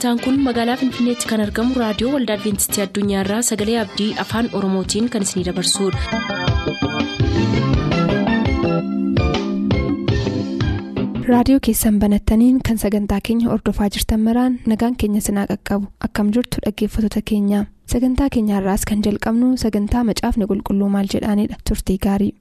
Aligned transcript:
sagantaan 0.00 0.20
kun 0.24 0.36
magaalaa 0.44 0.76
finfinneetti 0.80 1.28
kan 1.30 1.42
argamu 1.44 1.74
raadiyoo 1.82 2.12
waldaa 2.14 2.36
adventistii 2.40 2.82
addunyaarraa 2.86 3.42
sagalee 3.50 3.78
abdii 3.84 4.10
afaan 4.24 4.50
oromootiin 4.60 5.10
kan 5.16 5.22
isinidabarsudha. 5.28 7.10
raadiyoo 11.30 11.60
keessan 11.66 11.98
banattaniin 12.02 12.58
kan 12.68 12.78
sagantaa 12.78 13.20
keenya 13.26 13.50
ordofaa 13.54 13.88
jirtan 13.94 14.20
maraan 14.26 14.58
nagaan 14.66 14.96
keenya 14.96 15.20
sinaa 15.26 15.46
qaqqabu 15.50 15.86
akkam 16.06 16.30
jirtu 16.36 16.62
dhaggeeffattoota 16.64 17.22
keenya 17.30 17.60
sagantaa 17.92 18.28
keenyaarraas 18.34 18.84
kan 18.90 19.02
jalqabnu 19.06 19.56
sagantaa 19.64 20.04
macaafni 20.10 20.46
qulqulluu 20.50 20.88
maal 20.96 21.08
jedhaanidha 21.14 21.56
turtii 21.68 21.98
gaarii. 22.06 22.32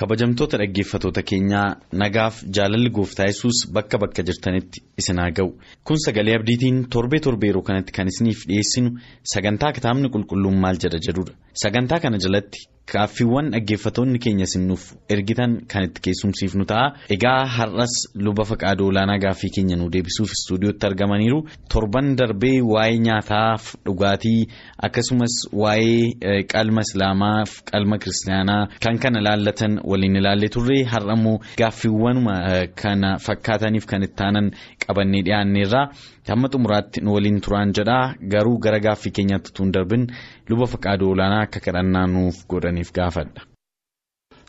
Kabajamtoota 0.00 0.56
dhaggeeffatoota 0.60 1.22
keenyaa 1.30 1.66
nagaaf 2.02 2.36
jaalalli 2.58 2.90
gooftaa 2.98 3.26
yesus 3.30 3.56
bakka 3.76 3.98
bakka 4.02 4.22
jirtanitti 4.28 4.78
isin 5.02 5.18
haa 5.22 5.30
ga'u 5.38 5.50
kun 5.86 5.98
sagalee 6.06 6.36
abdiitiin 6.40 6.78
torbee 6.94 7.20
torbee 7.26 7.50
yeroo 7.50 7.62
kanatti 7.68 7.92
kan 7.98 8.08
isiniif 8.12 8.40
dhiyeessinu 8.50 8.90
sagantaa 9.34 9.72
kitaabni 9.78 10.08
qulqulluun 10.14 10.56
maal 10.64 10.76
jedha 10.84 10.98
jedhudha. 11.06 11.32
Sagantaa 11.64 11.98
kana 12.04 12.18
jalatti 12.24 12.60
kaaffiiwwan 12.86 13.50
dhaggeeffatoonni 13.52 14.18
keenya 14.18 14.46
sinnuuf 14.46 14.84
ergitan 15.08 15.60
kan 15.68 15.84
itti 15.86 16.00
keessumsiifnu 16.06 16.64
ta'a. 16.66 16.92
Egaa 17.16 17.44
har'as 17.46 17.92
luba 18.14 18.44
faqaadoo 18.44 18.88
olaanaa 18.90 19.18
gaaffii 19.24 19.50
keenya 19.56 19.76
nu 19.76 19.88
deebisuuf 19.92 20.32
istuudiyootti 20.32 20.86
argamaniiru. 20.86 21.44
Torban 21.72 22.16
darbee 22.18 22.60
waa'ee 22.72 22.98
nyaataaf 22.98 23.74
dhugaatii 23.86 24.48
akkasumas 24.82 25.34
waa'ee 25.52 26.42
qalma 26.52 26.80
islaamaaf 26.88 27.50
qalma 27.72 27.98
kiristaanaa 27.98 28.68
kan 28.82 28.98
kana 28.98 29.20
laallatan 29.22 29.80
waliin 29.84 30.16
ilaallee 30.16 30.48
turre. 30.48 30.82
Har'ammoo 30.84 31.38
gaaffiiwwanuma 31.58 32.34
kana 32.82 33.18
fakkaataniif 33.18 33.86
kan 33.86 34.02
itti 34.02 34.22
aanan 34.24 34.50
qabannee 34.86 35.22
dhiyaanneerra 35.22 35.82
hamma 36.30 36.48
xumuraatti 36.52 37.00
nu 37.02 37.14
waliin 37.14 37.40
turaan 37.40 37.72
jedhaa. 37.76 38.14
Garuu 38.32 38.58
gara 38.58 38.78
gaaffii 38.80 39.10
keenyaatti 39.16 39.52
tuun 39.54 39.72
darbin 39.74 40.06
luba 40.48 40.66
faqaadoo 40.66 41.10
olaanaa 41.14 41.42
akka 41.46 41.60
kadhannaa 41.60 42.06
nuuf 42.06 42.36
godhaniif 42.70 42.92
gaafadha. 42.98 43.40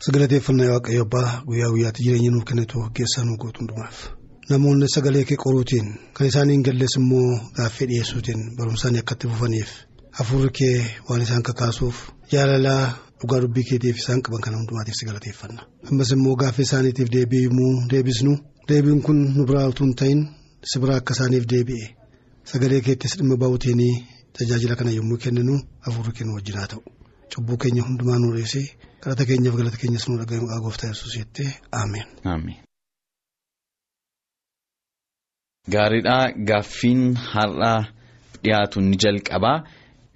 Sagalateeffannaa 0.04 0.70
waaqayyo 0.74 1.02
abbaa 1.06 1.28
guyyaa 1.46 1.70
guyyaatti 1.74 2.02
jireenya 2.06 2.30
nuuf 2.34 2.44
kennitu 2.48 2.78
keessaa 2.96 3.24
nu 3.24 3.36
gootu 3.42 3.58
hundumaaf. 3.60 3.96
Namoonni 4.50 4.86
sagalee 4.94 5.24
kee 5.24 5.36
qoruutiin 5.44 5.88
kan 6.14 6.26
isaaniin 6.26 6.62
gallees 6.66 6.94
immoo 7.00 7.28
gaaffii 7.56 7.86
dhiyeessuutiin 7.90 8.40
barumsaan 8.56 8.96
akka 9.00 9.14
itti 9.16 9.28
fufaniif 9.32 9.70
hafuurri 10.18 10.50
kee 10.58 10.76
waan 11.08 11.22
isaan 11.26 11.42
kakaasuuf 11.48 11.96
jaalalaa 12.32 12.82
dhugaa 13.20 13.40
dubbii 13.42 13.64
keetiif 13.70 13.96
isaan 14.02 14.22
qaban 14.22 14.40
kana 14.44 14.56
hundumaatiif 14.60 14.96
si 14.98 15.06
galateeffanna. 15.08 15.62
Ammas 15.90 16.10
immoo 16.16 16.36
gaaffii 16.42 16.66
isaaniitiif 16.68 17.08
deebi'imuu 17.16 17.74
deebisnu 17.92 18.32
deebiin 18.68 19.02
kun 19.02 19.18
nu 19.36 19.46
biraa 19.50 19.68
utuu 19.74 19.86
hin 19.86 19.94
ta'in 20.00 20.20
si 20.72 20.78
biraa 20.82 20.96
akka 21.02 21.12
isaaniif 21.18 21.44
deebi'e 21.52 21.86
sagalee 22.52 22.80
keettis 22.88 23.16
dhimma 23.18 23.36
ba'uutiin 23.44 23.80
tajaajila 24.38 24.76
kana 24.80 24.90
yommuu 24.98 25.18
kenninu 25.24 25.54
hafuurri 25.86 26.12
keenya 26.18 26.34
wajjin 26.38 26.56
haa 26.60 26.66
ta'u 26.74 26.82
cubbuu 27.34 27.56
keenya 27.62 27.82
hundumaa 27.86 28.18
nu 28.22 28.28
dhiisee 28.36 28.66
kadhata 29.02 29.24
keenyaaf 29.30 29.56
galata 29.60 29.78
keenyas 29.82 30.04
nu 30.08 30.18
dhaga'e 30.20 30.40
maqaa 30.44 30.60
gooftaa 30.66 30.90
yesuus 30.92 31.14
jettee 31.18 31.50
aameen. 31.80 32.08
Gaariidhaa 35.74 36.24
gaaffiin 36.48 37.02
har'aa 37.32 37.80
dhiyaatu 38.44 38.80
ni 38.88 38.96
jalqabaa 39.04 39.58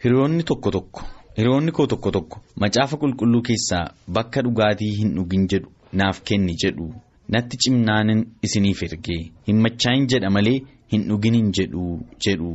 hiriyoonni 0.05 0.43
tokko 0.51 0.71
tokko 0.77 1.01
hiriyoonni 1.39 1.73
koo 1.77 1.87
tokko 1.93 2.11
tokko 2.17 2.37
macaafa 2.65 2.97
qulqulluu 3.03 3.43
keessaa 3.49 3.85
bakka 4.19 4.43
dhugaatii 4.47 4.93
hin 5.01 5.11
dhugin 5.19 5.45
jedhu 5.53 5.71
naaf 6.01 6.17
kenni 6.31 6.55
jedhu 6.63 6.87
natti 7.35 7.57
cimnaanin 7.65 8.21
isiniif 8.49 8.83
ergee. 8.89 9.21
Hin 9.49 9.59
machaayin 9.67 10.07
jedha 10.13 10.31
malee 10.37 10.59
hin 10.93 11.03
dhuginin 11.11 11.53
jedhu 11.59 11.85
jedhu 12.27 12.51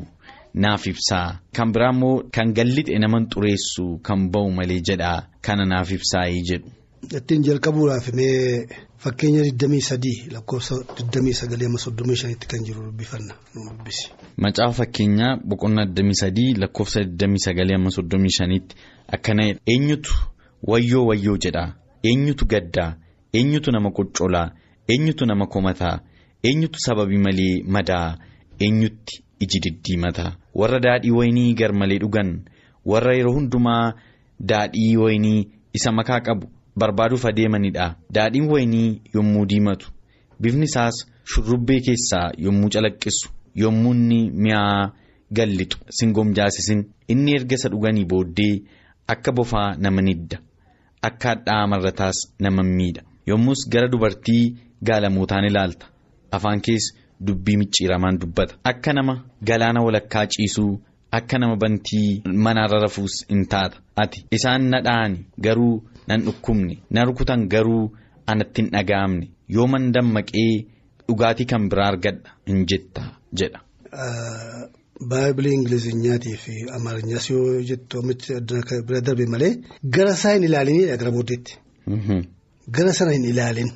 naaf 0.54 0.88
ibsaa 0.88 1.40
kan 1.56 1.72
biraa 1.74 1.92
immoo 1.94 2.24
kan 2.32 2.54
gallixe 2.54 3.00
naman 3.00 3.28
xureessu 3.34 4.00
kan 4.04 4.30
ba'u 4.32 4.52
malee 4.52 4.82
jedha. 4.88 5.28
Kana 5.42 5.66
naaf 5.66 5.92
ibsaayii 5.92 6.44
jedhu. 6.50 6.70
Ittiin 7.18 7.44
jalqabuudhaaf 7.44 8.14
mee 8.14 8.68
fakkeenya 8.98 9.42
23 9.44 10.34
lakkoofsa 10.34 10.76
29-35 10.76 12.48
kan 12.48 12.64
jiru 12.66 12.84
dubbifanna 12.86 13.34
nu 13.56 13.70
dubbisi. 13.70 14.12
Macaafa 14.38 14.74
fakkeenyaa 14.74 15.38
boqonnaa 15.48 15.86
23 15.86 16.60
lakkoofsa 16.62 17.00
29-35 17.00 18.62
akkana 19.08 19.44
eenyutu 19.66 20.14
wayyoo 20.64 21.06
wayyoo 21.06 21.38
jedha? 21.38 21.74
Eenyutu 22.04 22.46
gaddaa? 22.46 22.96
Eenyutu 23.34 23.72
nama 23.72 23.92
qoccolaa? 23.92 24.52
Eenyutu 24.88 25.26
nama 25.26 25.48
komataa? 25.48 26.00
Eenyutu 26.44 26.80
sababii 26.80 27.18
malee 27.18 27.64
madaa? 27.68 28.18
Eenyutti 28.60 29.24
iji 29.44 29.60
diddiimataa 29.66 30.32
warra 30.60 30.80
daadhii 30.86 31.12
waynii 31.20 31.54
gar 31.60 31.74
malee 31.74 32.00
dhugan 32.04 32.32
warra 32.86 33.14
yeroo 33.18 33.34
hundumaa 33.38 33.94
daadhii 34.40 34.96
waynii 35.04 35.48
isa 35.74 35.92
makaa 35.92 36.20
qabu. 36.28 36.48
barbaaduuf 36.80 37.24
adeemanidha 37.30 37.86
daadhiin 38.16 38.46
waynii 38.52 39.02
yommuu 39.16 39.46
diimatu 39.52 39.88
bifni 40.42 40.66
isaas 40.70 40.96
shurrubbee 41.32 41.80
keessaa 41.88 42.28
yommuu 42.46 42.70
calaqqisu 42.76 43.30
yommuu 43.64 43.92
inni 43.98 44.20
mi'aa 44.44 44.92
gallixu 45.40 45.78
singomjaasisin 45.98 46.82
inni 47.16 47.36
erga 47.40 47.56
isa 47.60 47.70
dhuganii 47.74 48.06
booddee 48.14 48.54
akka 49.14 49.32
bofaa 49.38 49.68
nama 49.84 50.02
nidda 50.08 50.38
akka 51.10 51.30
hadhaa 51.30 51.68
marrataas 51.68 52.18
nama 52.40 52.64
miidha. 52.64 53.02
Yommus 53.30 53.68
gara 53.74 53.88
dubartii 53.92 54.56
gaalamootaan 54.88 55.46
ilaalta. 55.50 55.86
Afaan 56.32 56.62
kees 56.62 56.86
dubbii 57.28 57.58
micciiramaan 57.62 58.18
dubbata 58.22 58.54
akka 58.72 58.94
nama 58.98 59.14
galaana 59.50 59.82
walakkaa 59.88 60.26
ciisuu 60.36 60.74
akka 61.20 61.38
nama 61.44 61.56
bantii 61.64 62.10
manaarra 62.48 62.80
rafuus 62.88 63.16
in 63.36 63.46
taata 63.54 63.78
ati 64.04 64.26
isaan 64.38 64.64
na 64.74 64.82
dha'ani 64.90 65.20
garuu. 65.48 65.76
nan 66.10 66.22
dhukkubne 66.28 66.76
na 66.96 67.04
rukutan 67.08 67.42
garuu 67.54 67.84
anatti 68.32 68.62
hin 68.62 68.70
dhaga'amne 68.76 69.26
yoo 69.56 69.68
man 69.74 69.84
dammaqee 69.96 70.48
dhugaatii 71.08 71.46
kan 71.52 71.64
biraa 71.74 71.88
argadha 71.92 72.30
hin 72.50 72.66
jetta 72.72 73.02
jedha. 73.42 73.60
Baay'ee 75.12 75.54
Ingilizinyaatii 75.58 76.36
fi 76.44 76.54
Amaariffaas 76.78 77.30
yoo 77.30 77.62
jettu 77.70 78.02
bira 78.88 79.02
darbe 79.08 79.26
malee 79.36 79.52
gara 79.98 80.14
isaa 80.20 80.34
hin 80.36 80.44
ilaalinidha 80.50 80.98
gara 81.04 81.12
booddeetti. 81.18 81.54
Gara 82.78 82.94
sana 83.00 83.12
hin 83.18 83.26
ilaalin 83.34 83.72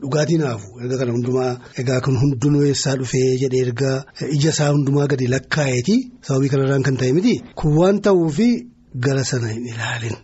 dhugaatii 0.00 0.38
naafu 0.42 0.68
erga 0.82 0.96
kana 1.00 1.12
hundumaa 1.16 1.52
egaa 1.80 2.00
kun 2.04 2.16
hundinuu 2.22 2.62
eessaa 2.68 2.96
dhufee 3.00 3.36
jedhee 3.42 3.62
erga 3.66 3.90
ija 4.36 4.50
isaa 4.54 4.70
hundumaa 4.74 5.06
gadi 5.12 5.26
lakkaa'eeti? 5.34 5.96
Sababii 6.26 6.48
kanarraan 6.52 6.82
kan 6.86 6.96
ta'e 7.00 7.12
miti. 7.18 7.34
Kun 7.58 7.76
waan 7.78 8.00
ta'uufi 8.06 8.48
gara 9.06 9.24
sana 9.30 9.48
hin 9.54 9.66
ilaalin. 9.72 10.16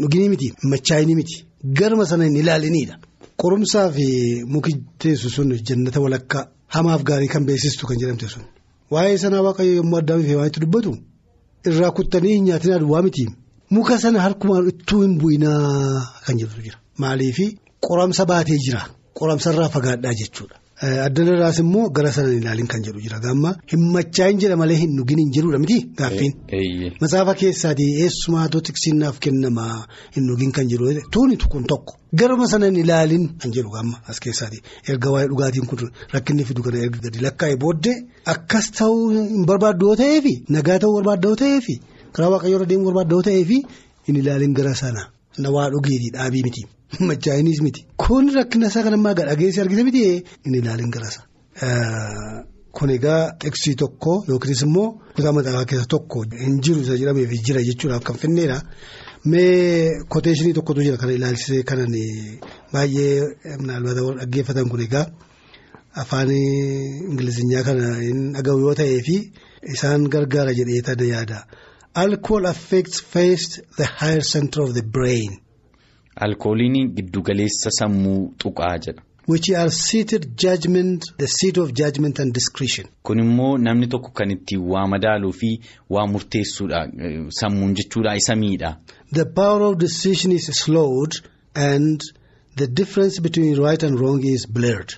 Dhuginii 0.00 0.28
miti. 0.34 0.48
Machaayinii 0.72 1.14
miti. 1.20 1.36
Garma 1.78 2.04
sana 2.10 2.24
hin 2.28 2.36
ilaalinidha. 2.42 2.94
Qorumsaa 3.42 3.88
fi 3.96 4.06
muki 4.54 4.72
teessu 5.02 5.30
sun 5.30 5.48
jannata 5.68 6.00
walakkaa 6.04 6.44
hamaaf 6.74 7.02
gaarii 7.08 7.28
kan 7.34 7.44
beeksistu 7.48 7.86
kan 7.86 7.98
jedhamte 8.00 8.28
sun. 8.34 8.44
Waa'ee 8.90 9.18
sanaa 9.24 9.42
waaqayyo 9.46 9.74
yommuu 9.80 9.98
addaan 10.02 10.22
fi 10.26 10.34
waan 10.38 10.48
itti 10.50 10.60
dubbatu 10.64 10.92
irraa 11.68 11.90
kuttanii 11.98 12.34
hin 12.36 12.44
nyaatinaa 12.48 12.78
duwwaa 12.82 13.02
miti 13.06 13.24
muka 13.76 13.98
sana 14.02 14.18
harkumaan 14.26 14.68
ittuu 14.72 15.00
hin 15.02 15.14
bu'inaa 15.20 16.02
kan 16.26 16.38
jedhutu 16.40 16.62
jira. 16.66 16.78
Maaliifi 17.02 17.46
qoramsa 17.86 18.24
baatee 18.30 18.58
jira 18.66 18.82
qoramsarraa 19.18 19.68
fagaadhaa 19.76 20.14
jechuudha. 20.20 20.56
Addanarraas 21.06 21.58
immoo 21.62 21.88
gara 21.96 22.10
sana 22.14 22.28
hin 22.32 22.42
ilaalin 22.42 22.66
kan 22.72 22.82
jedhu 22.86 23.00
jira. 23.04 23.18
Gaamma 23.26 23.50
hin 23.72 23.84
machaayin 23.94 24.40
jedha 24.42 24.56
malee 24.62 24.76
hin 24.80 24.92
dhugin 24.98 25.18
hin 25.22 25.30
jedhudha 25.36 25.58
miti 25.62 25.76
gaaffiin. 26.00 26.32
Matsaafa 27.00 27.34
keessaatii 27.42 27.86
eessumaatoo 28.06 28.60
tiksiinnaaf 28.68 29.16
kennamaa 29.26 29.76
hin 30.16 30.26
dhugin 30.30 30.52
kan 30.58 30.68
jedhu 30.72 30.92
tuuni 31.16 31.36
kun 31.54 31.64
tokko. 31.72 31.94
Garuma 32.22 32.46
sana 32.52 32.66
hin 32.70 32.76
ilaalin 32.84 33.24
kan 33.40 33.52
jedhu 33.56 33.70
gaamma 33.78 33.96
as 34.14 34.20
keessaatii. 34.26 34.60
Erga 34.92 35.10
waa'ee 35.16 35.28
dhugaatiin 35.32 35.66
kun 35.72 35.90
rakkinni 36.14 36.44
fidu 36.52 36.62
kana 36.68 36.78
erga 36.84 36.98
gadi 37.08 37.18
lakkaa'e 37.26 37.56
booddee 37.64 37.96
akkas 38.36 38.70
ta'uu 38.78 39.10
hin 39.16 39.46
barbaaddu 39.52 39.84
yoo 39.92 39.96
ta'eefi? 40.04 40.34
Nagaa 40.58 40.78
ta'uu 40.84 40.94
barbaadda 41.00 41.28
yoo 41.32 41.36
ta'eefi? 41.44 41.74
Karaa 42.14 42.30
waaqayyoon 42.36 42.62
adeemuu 42.68 42.86
barbaadda 42.92 43.14
yoo 43.16 43.22
ta'eefi? 43.32 43.58
Hin 44.08 44.16
ilaalin 44.22 44.52
gara 44.60 44.74
sana 44.84 45.02
na 45.38 45.50
waa 45.50 45.68
dhugeetii 45.70 46.10
dhaabii 46.16 46.42
miti. 46.48 46.66
Machaayinis 47.08 47.60
miti 47.66 47.86
kun 47.96 48.28
rakkina 48.34 48.68
isaa 48.70 48.82
kan 48.82 48.94
ammaa 48.98 49.14
dhageessi 49.14 49.60
argite 49.60 49.84
miti 49.88 50.02
hin 50.44 50.54
ilaalin 50.60 50.90
garasa. 50.96 51.20
Kun 52.76 52.90
egaa 52.96 53.20
tekstii 53.44 53.74
tokko 53.82 54.12
yookiis 54.28 54.62
immoo 54.66 54.88
kutaa 55.16 55.32
maxaafaa 55.36 55.68
keessa 55.70 55.92
tokko 55.94 56.24
hin 56.44 56.60
jiru 56.64 56.82
isa 56.84 56.98
jedhameef 57.00 57.32
jira 57.48 57.64
jechuudhaaf 57.68 58.04
kan 58.08 58.20
finneedha. 58.22 58.58
Mee 59.30 60.02
koteeshinii 60.14 60.56
tokkotu 60.58 60.84
jira 60.86 61.00
kana 61.02 61.16
ilaalchisee 61.18 61.62
kanan 61.70 61.96
baay'ee 62.72 63.14
dhaggeeffatan 63.66 64.68
kun 64.72 64.84
egaa 64.88 65.06
afaan 66.02 66.30
ingilizinyaa 66.30 67.64
kana 67.68 67.94
hin 68.00 68.20
dhagahu 68.36 68.66
yoo 68.66 68.74
ta'ee 68.80 69.00
fi 69.08 69.16
isaan 69.74 70.10
gargaara 70.16 70.52
jedhee 70.58 71.08
yaada. 71.08 71.46
Alcohol 71.96 72.44
affects 72.46 73.00
first 73.00 73.60
the 73.76 73.86
higher 73.86 74.20
center 74.20 74.60
of 74.62 74.74
the 74.74 74.82
brain. 74.82 75.40
Alkooliin 76.20 76.88
giddugaleessa 76.96 77.70
sammuu 77.70 78.34
tuqaa 78.38 78.78
jedha. 78.86 79.02
Which 79.26 79.48
are 79.50 79.70
seated 79.70 80.36
judgment 80.36 81.04
the 81.18 81.26
seat 81.26 81.56
of 81.56 81.72
judgment 81.72 82.18
and 82.18 82.34
discretion. 82.34 82.86
Kun 83.02 83.18
immoo 83.18 83.56
namni 83.58 83.86
tokko 83.94 84.10
kan 84.12 84.30
ittiin 84.30 84.60
waa 84.72 84.86
madaaluu 84.86 85.32
fi 85.32 85.50
waa 85.90 86.06
murteessuudha 86.06 86.82
sammuun 87.40 87.74
jechuudha 87.74 88.14
isa 88.16 88.36
miidha. 88.36 88.76
The 89.12 89.24
power 89.24 89.62
of 89.62 89.78
decision 89.78 90.32
is 90.32 90.46
slowed 90.46 91.12
and 91.54 92.00
the 92.56 92.66
difference 92.66 93.20
between 93.20 93.56
right 93.56 93.82
and 93.82 93.98
wrong 93.98 94.22
is 94.24 94.46
blurred. 94.46 94.94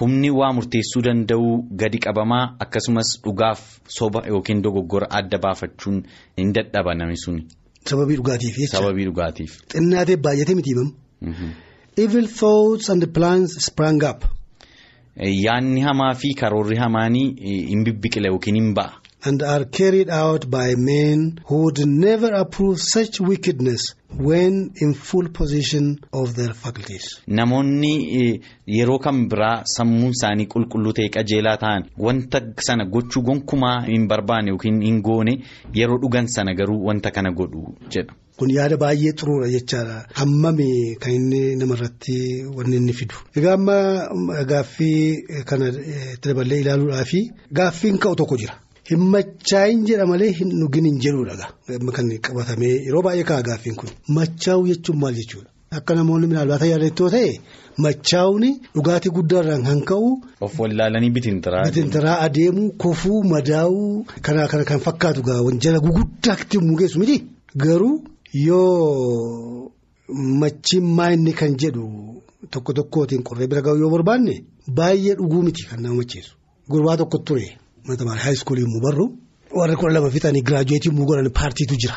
Humni 0.00 0.30
waa 0.30 0.52
murteessuu 0.56 1.02
danda'u 1.04 1.48
gadi 1.80 1.98
qabamaa 2.04 2.44
akkasumas 2.64 3.08
dhugaaf 3.24 3.60
soba 3.96 4.22
yookiin 4.28 4.62
dogoggora 4.66 5.06
adda 5.18 5.38
baafachuun 5.44 5.98
hin 6.40 6.52
dadhaba 6.58 6.94
namni 6.94 7.16
suni. 7.24 7.42
Sababii 7.90 8.16
dhugaatiif 8.20 8.56
jecha. 8.60 8.76
Sababii 8.78 9.04
dhugaatiif. 9.08 9.52
Xinnaatee 9.74 10.16
baay'atee 10.16 10.54
miti 10.60 10.70
himamu. 10.74 10.92
Evil 11.96 12.26
thoughts 12.40 12.88
and 12.90 13.06
plans 13.18 13.56
sprang 13.66 14.02
up. 14.10 14.24
Yaanni 15.44 15.80
hamaa 15.88 16.14
fi 16.14 16.34
karoorri 16.40 16.76
hamaanii 16.76 17.26
hin 17.70 17.84
bibbiqile 17.84 18.28
yookiin 18.32 18.56
hin 18.60 18.74
ba'a. 18.74 18.92
And 19.22 19.42
are 19.42 19.64
carried 19.66 20.08
out 20.08 20.48
by 20.50 20.74
men 20.76 21.40
who 21.46 21.56
would 21.64 21.78
never 21.86 22.28
approve 22.32 22.78
such 22.80 23.20
wickedness 23.20 23.82
when 24.28 24.70
in 24.76 24.94
full 24.94 25.28
possession 25.28 25.98
of 26.12 26.34
their 26.36 26.54
faculties. 26.54 27.20
Namoonni 27.28 28.40
yeroo 28.66 28.98
kam 28.98 29.18
biraa 29.28 29.62
sammuun 29.74 30.14
isaanii 30.16 30.46
qulqulluu 30.54 30.94
ta'e 30.98 31.08
qajeelaa 31.16 31.56
ta'an 31.64 31.82
wanta 32.06 32.40
sana 32.68 32.84
gochuu 32.94 33.22
gonkumaa 33.28 33.76
hin 33.90 34.08
barbaanne 34.08 34.50
yookiin 34.54 34.80
hin 34.86 35.02
goone 35.02 35.34
yeroo 35.80 35.98
dhugan 36.06 36.26
sana 36.36 36.54
garuu 36.54 36.80
wanta 36.86 37.10
kana 37.10 37.30
godhu 37.42 37.62
jedha. 37.96 38.14
Kun 38.38 38.50
yaada 38.56 38.76
baay'ee 38.84 39.12
xuruudha 39.20 39.48
jechaadha. 39.56 39.98
Hammami 40.22 40.70
kan 41.00 41.12
inni 41.18 41.42
namarratti 41.60 42.16
wanni 42.56 42.76
inni 42.80 42.92
fidu. 43.02 43.14
Egaa 43.36 43.54
amma 43.60 43.76
gaaffii 44.54 45.44
kana 45.52 45.68
itti 45.68 46.28
daballee 46.28 46.60
ilaaluudhaafi 46.64 47.20
gaaffiin 47.60 47.98
ka'u 47.98 48.16
tokko 48.16 48.36
jira. 48.44 48.56
Hin 48.88 49.00
machaayin 49.14 49.84
jedha 49.88 50.06
malee 50.06 50.32
hin 50.40 50.50
dhugin 50.60 50.84
hin 50.88 50.98
jedhuudha. 51.04 51.46
Kan 51.96 52.08
qabatamee 52.26 52.74
yeroo 52.86 53.02
baay'ee 53.06 53.24
ka'a 53.30 53.42
gaaffiin 53.48 53.76
kun. 53.80 53.90
Machaa'uu 54.18 54.66
jechuun 54.70 54.98
maal 55.02 55.14
jechuudha? 55.20 55.50
Akka 55.78 55.94
namoonni 55.94 56.26
minaalbaata 56.30 56.66
yaadattoo 56.66 57.10
ta'e 57.14 57.28
machaa'uun 57.84 58.44
dhugaatii 58.74 59.12
guddaarraan 59.18 59.62
kan 59.68 59.80
ka'u. 59.90 60.08
Of 60.40 60.58
wallaalanii 60.60 61.10
bitintiraa. 61.16 61.62
Bitintiraa 61.68 62.16
adeemuu 62.26 62.70
kofuu 62.84 63.20
madaa'uu 63.34 64.04
kana 64.22 64.48
kan 64.70 64.80
fakkaatu 64.86 65.22
gaawwan 65.28 65.60
jala 65.66 65.78
guguddaatti 65.86 66.58
mugeessu 66.58 66.98
miti. 67.04 67.18
Garuu 67.56 67.94
yoo 68.46 69.70
machiin 70.40 70.84
maayinni 70.98 71.32
kan 71.32 71.54
jedhu 71.62 71.84
tokko 72.50 72.72
tokkootiin 72.78 73.22
qorree 73.28 73.46
bira 73.46 73.62
ga'u 73.62 73.76
yoo 73.82 73.90
barbaanne 73.94 74.34
baay'ee 74.78 75.14
dhuguu 75.20 75.42
miti 75.46 75.62
kan 75.70 75.82
nama 75.82 75.94
macheessu. 76.02 76.34
Gurbaa 76.70 76.96
tokko 76.96 77.18
ture. 77.18 77.48
Haayiskuulii 77.86 78.62
immoo 78.64 78.80
barru 78.80 79.06
warri 79.58 79.74
kudha 79.76 79.92
lama 79.94 80.10
fixanii 80.10 80.42
giraajuweetii 80.42 80.90
immoo 80.92 81.06
godhan 81.06 81.30
paartiitu 81.32 81.74
jira. 81.82 81.96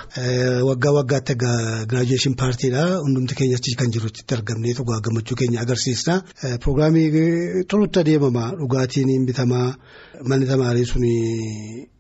Waggaa 0.70 0.92
waggaatti 0.98 1.36
giraajuweeshin 1.36 2.36
paartiidha. 2.36 2.98
Hundumti 3.04 3.36
keenya 3.36 3.58
achi 3.58 3.76
kan 3.76 3.92
jirutti 3.92 4.24
argamnee 4.36 4.74
tokko 4.74 5.00
gammachuu 5.02 5.36
keenya 5.36 5.62
agarsiisna. 5.62 6.24
Pirogiraamii 6.62 7.64
tolutti 7.68 8.00
adeemama 8.00 8.52
dhugaatiin 8.60 9.26
bitamaa 9.26 9.76
manni 10.28 10.46
tamaarii 10.48 10.86
sun 10.86 11.04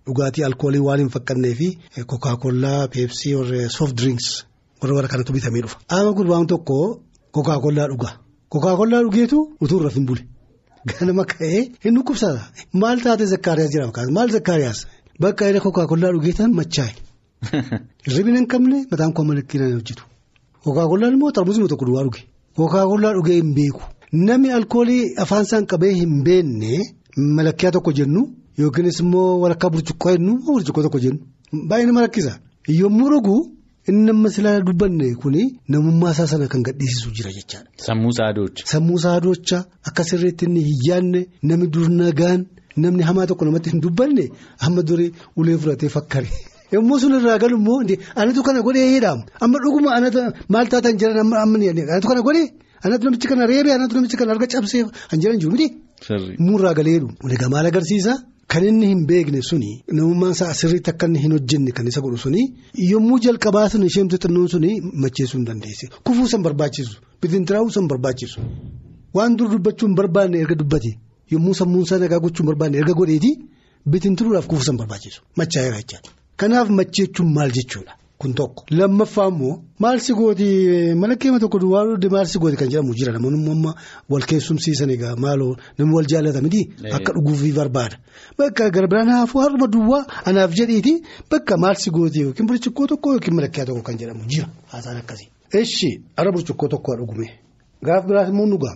dhugaatii 0.08 0.44
alkoolii 0.44 0.80
waan 0.88 1.00
hin 1.00 1.10
fakkannee 1.10 1.54
fi 1.56 1.78
kookaa-kollaa 2.08 2.88
peepsii 2.88 3.36
warra 3.36 3.70
soft 3.70 3.96
drinks 4.02 4.46
warra 4.82 4.96
warra 4.96 5.08
kanatu 5.08 5.34
bitamee 5.34 5.62
dhufa. 5.62 5.78
Amma 5.88 6.14
gurbaan 6.14 6.48
tokko 6.48 7.02
kookaa-kollaa 7.32 7.88
dhuga. 7.88 8.10
Kookaa-kollaa 8.50 9.02
dhugeetu 9.04 9.40
utuu 9.62 9.80
irra 9.80 9.90
hin 9.90 10.06
bule. 10.06 10.26
Ganama 10.86 11.24
ka'ee 11.26 11.62
hin 11.84 11.96
dhukkubsata. 11.96 12.42
Maal 12.74 13.00
taate 13.06 13.26
zakkaariyaas 13.34 13.72
jedhama 13.76 14.12
maal 14.18 14.30
zakkaariyaas 14.36 14.80
bakka 15.20 15.50
inni 15.50 15.62
kookaa-kollaa 15.66 16.12
dhugeetan 16.16 16.52
machaa'e. 16.60 16.94
Hirribni 18.06 18.38
hin 18.40 18.48
qabne 18.54 18.78
mataan 18.92 19.14
koo 19.14 19.24
malakkiin 19.30 19.64
hojjetu. 19.64 20.04
Kookaa-kollaan 20.64 21.14
immoo 21.16 21.32
xarmuusuma 21.36 21.72
tokko 21.74 21.86
duwwaa 21.90 22.04
dhuge. 22.08 22.22
Kookaa-kollaa 22.58 23.14
dhugee 23.18 23.38
hin 23.40 23.54
beeku. 23.60 23.82
Namni 24.28 24.52
alkoolii 24.58 25.04
afaan 25.26 25.48
isaan 25.48 25.68
qabee 25.72 25.94
hin 26.00 26.24
beekne 26.28 26.72
malakkiyaa 27.38 27.76
tokko 27.78 27.92
jennu 28.00 28.22
yookiinis 28.60 29.00
immoo 29.04 29.30
walakkaa 29.44 29.70
burcuqqoo 29.76 30.16
jennu 30.16 30.38
burcuqqoo 30.48 30.84
tokko 30.88 31.04
jennu 31.06 31.20
baay'ee 31.70 31.88
nama 31.92 32.06
rakkisa. 32.08 32.34
Yommuu 32.80 33.10
dhugu 33.14 33.38
inni 33.90 34.10
amma 34.16 34.30
silaa 34.36 34.60
dubbanne 34.68 35.08
kuni 35.22 35.44
namummaa 35.74 36.12
isaa 36.16 36.28
sana 36.34 36.48
kan 36.54 36.62
gadhiisisu 36.68 37.10
jira 37.18 37.32
jechaadha. 37.38 37.68
Sammuu 37.88 38.12
saadocha. 38.20 38.64
Sammuu 38.74 38.98
saadocha 39.06 39.58
akka 39.88 40.04
sirriitti 40.10 40.46
inni 40.48 40.62
hin 40.70 40.80
yaadne 40.90 41.22
namni 41.50 41.68
dur 41.74 41.88
nagaan 42.02 42.42
namni 42.84 43.04
hamaa 43.10 43.28
tokko 43.30 43.46
namatti 43.46 43.70
hin 43.74 43.82
dubbanne 43.86 44.26
amma 44.66 44.82
durii 44.90 45.12
ulee 45.40 45.58
fudhatee 45.62 45.90
fakkare. 45.96 46.30
Yommuu 46.74 47.00
sun 47.02 47.14
irraa 47.20 47.38
galu 47.44 47.56
immoo 47.62 47.80
anatu 48.22 48.42
kana 48.48 48.62
godhee 48.68 48.88
jedhamu 48.96 49.24
amma 49.44 49.58
dhuguma 49.64 49.90
maal 50.54 50.68
taatan 50.74 50.98
jiran 51.00 51.20
amma 51.24 51.38
anatu 51.94 52.08
kana 52.12 52.22
godhee 52.28 52.48
anatu 52.86 53.04
namichi 53.08 53.28
kana 53.32 53.46
reebee 53.52 53.74
anatu 53.78 53.94
namichi 53.98 54.18
kana 54.22 54.32
arga 54.34 54.48
cabsee 54.54 54.84
kan 55.10 55.18
jiran 55.22 55.38
jiru 55.42 55.52
miti. 55.56 55.68
Muurraa 56.46 56.74
galeeru. 56.80 57.08
Egaa 57.36 57.50
maal 57.54 57.66
agarsiisa? 57.72 58.14
Kan 58.54 58.64
inni 58.70 58.88
hin 58.92 59.00
beekne 59.10 59.40
suni 59.50 59.70
namummaan 59.98 60.32
isaa 60.36 60.54
sirriitti 60.60 60.92
akka 60.94 61.08
inni 61.10 61.20
hin 61.24 61.32
hojjenne 61.36 61.72
kan 61.78 61.88
isa 61.92 62.02
godhu 62.06 62.18
suni 62.24 62.42
yommuu 62.90 63.18
jalqabaa 63.26 63.64
sun 63.74 63.84
isheentu 63.88 64.18
xinnoon 64.26 64.48
suni 64.54 64.72
macheessuu 65.06 65.38
hin 65.40 65.46
dandeesse. 65.48 65.86
Kufuu 66.06 66.28
san 66.34 66.44
barbaachisu. 66.48 66.96
Bitintiraa'uu 67.22 67.72
san 67.78 67.88
barbaachisu. 67.94 68.40
Waan 69.18 69.38
dur 69.40 69.50
dubbachuu 69.56 69.88
hin 69.90 69.96
barbaanne 70.02 70.38
erga 70.44 70.56
dubbate 70.62 70.92
yommuu 71.34 71.54
sammuun 71.62 71.84
isaa 71.88 72.00
nagaa 72.04 72.20
gochuu 72.28 72.44
hin 72.44 72.50
barbaanne 72.52 72.78
erga 72.84 72.94
godheeti 73.02 73.32
bitintiruudhaaf 73.96 74.48
kufuu 74.54 74.66
san 74.70 74.78
barbaachisu. 74.84 75.20
Machaa'eera 75.42 75.80
jechaadha. 75.82 76.10
Kanaaf 76.40 76.68
macheechuun 76.80 77.30
maal 77.38 77.52
jechuudha? 77.58 77.94
Kun 78.24 78.34
tokko. 78.40 78.64
Lammaffaa 78.72 79.28
immoo 79.32 79.54
maal 79.84 80.00
si 80.00 80.14
gooti 80.16 80.46
malakkeema 80.96 81.40
tokko 81.44 81.60
duwwaa 81.60 81.98
maal 82.12 82.26
si 82.34 82.40
gooti 82.40 82.56
kan 82.58 82.70
jedhamu 82.72 82.94
jira 82.96 83.12
namoonni 83.12 83.52
amma 83.52 83.74
wal 84.10 84.24
keessumsiisan 84.30 84.90
egaa 84.96 85.16
maaloo 85.24 85.58
namni 85.78 85.94
wal 85.96 86.08
jaallata 86.08 86.42
miti 86.42 86.62
akka 86.98 87.12
dhuguufii 87.18 87.52
barbaada. 87.52 87.98
Bakka 88.38 88.70
gara 88.72 88.88
biraan 88.88 89.10
haafuu 89.12 89.42
harma 89.44 89.68
duwwaa 89.68 90.06
anaaf 90.26 90.52
jedhiiti 90.56 90.94
bakka 91.30 91.58
maal 91.58 91.76
si 91.76 91.90
gooti 91.92 92.20
yookiin 92.24 92.48
burcuqqoo 92.48 92.88
tokko 92.88 93.12
yookiin 93.14 93.36
malakkeeyaa 93.36 93.68
tokko 93.70 93.84
kan 93.84 93.98
jedhamu 94.00 94.24
jira 94.32 94.48
haasaan 94.72 94.98
akkasii. 95.04 95.28
Eshi 95.54 95.90
har'a 96.18 96.32
burcuqqoo 96.32 96.70
tokko 96.70 96.96
dhugume 97.00 97.28
gaaf 97.84 98.06
biraas 98.08 98.30
immoo 98.32 98.48
dhugaa 98.54 98.76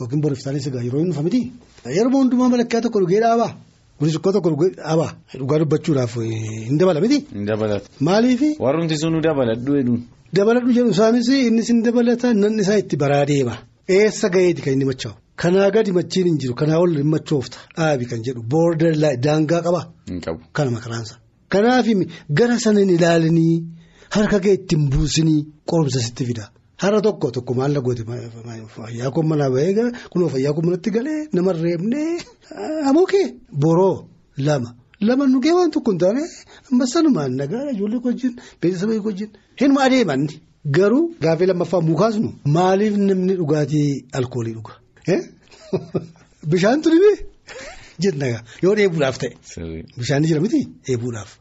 yookiin 0.00 0.20
boriftaanis 0.20 0.66
egaa 0.68 0.82
yeroo 0.84 1.00
hin 1.00 1.08
dhufa 1.12 1.22
miti 1.22 1.40
yeroo 1.96 2.18
hundumaa 2.20 2.48
malakkeeyaa 2.52 2.82
tokko 2.88 3.00
dhugee 3.00 3.20
dhaabaa. 3.24 3.52
Burcuqqoo 4.00 4.32
tokko 4.36 4.50
dhugee 4.52 4.70
dhugaa 5.40 5.58
dubbachuudhaaf 5.62 6.14
hin 6.68 6.78
dabala 6.80 7.00
miti. 7.04 7.18
Hin 7.36 7.44
dabalata. 7.50 7.86
Maaliifi. 8.08 8.48
Warrumti 8.64 8.96
sun 9.02 9.20
dabaladhu 9.26 9.72
jedhu. 9.78 9.94
Dabaladhu 10.36 10.70
jedhu 10.78 10.90
isaanis 10.96 11.28
innis 11.48 11.68
hin 11.72 11.82
dabalata 11.86 12.32
nanni 12.42 12.62
isaa 12.64 12.78
itti 12.82 12.96
baraa 13.02 13.24
deema. 13.30 13.54
Eessa 13.98 14.28
gaheeti 14.34 14.62
kan 14.64 14.72
inni 14.76 14.86
machaa'u. 14.90 15.14
Kanaa 15.42 15.68
gadi 15.76 15.92
machiin 15.98 16.26
hin 16.30 16.38
jiru 16.42 16.54
kanaa 16.60 16.78
ol 16.84 16.92
hin 17.00 17.08
machoofta 17.14 17.58
dhaabi 17.78 18.04
kan 18.10 18.20
jedhu 18.26 18.42
boorder 18.52 18.92
daangaa 19.26 19.60
qaba. 19.66 19.80
Hin 20.10 20.20
qabu. 20.26 20.40
Kana 20.56 20.70
makaraansa. 20.76 21.14
Kanaaf 21.52 21.86
gara 22.38 22.56
sana 22.64 22.78
hin 22.82 22.90
ilaalanii 22.96 23.54
harka 24.16 24.38
kee 24.44 24.54
ittiin 24.58 24.82
buusinii 24.92 25.40
qorumsa 25.70 26.00
sitti 26.06 26.24
fida. 26.28 26.44
Har'a 26.82 27.00
tokko 27.00 27.30
tokko 27.30 27.54
maal 27.54 27.74
goote 27.86 28.02
fayyaa 28.76 29.10
koo 29.14 29.22
manaa 29.22 29.50
bahee 29.50 29.92
kunoo 30.12 30.28
fayyaa 30.28 30.54
koo 30.54 30.62
manatti 30.66 30.90
galee? 30.90 31.28
Nama 31.32 31.52
reebnee? 31.52 32.18
Amuukee 32.88 33.26
boroo 33.62 34.08
lama. 34.38 34.74
Lama 35.00 35.26
nugee 35.26 35.52
waan 35.52 35.70
tokko 35.70 35.92
hin 35.92 36.00
taane 36.04 36.22
amma 36.70 36.86
sanumaan 36.86 37.36
nagaa 37.40 37.70
ijoollee 37.74 38.00
wajjin 38.06 38.34
beeksisa 38.60 38.86
wajjin 39.06 39.30
hin 39.60 39.76
adeeman 39.86 40.26
garuu 40.76 41.04
gaafii 41.24 41.46
lammaffaa 41.50 41.80
mukaasnu 41.90 42.28
maaliif 42.56 42.96
namni 43.08 43.36
dhugaatii 43.40 43.88
alkoolii 44.18 44.54
dhuga? 44.58 44.72
Bishaan 46.50 46.82
turime 46.82 47.12
jenna 48.02 48.26
yoo 48.62 48.74
dheebuudhaaf 48.78 49.18
ta'e. 49.22 49.32
Bishaan 49.98 50.26
jira 50.30 50.40
miti 50.46 50.62
dheebuudhaaf 50.86 51.36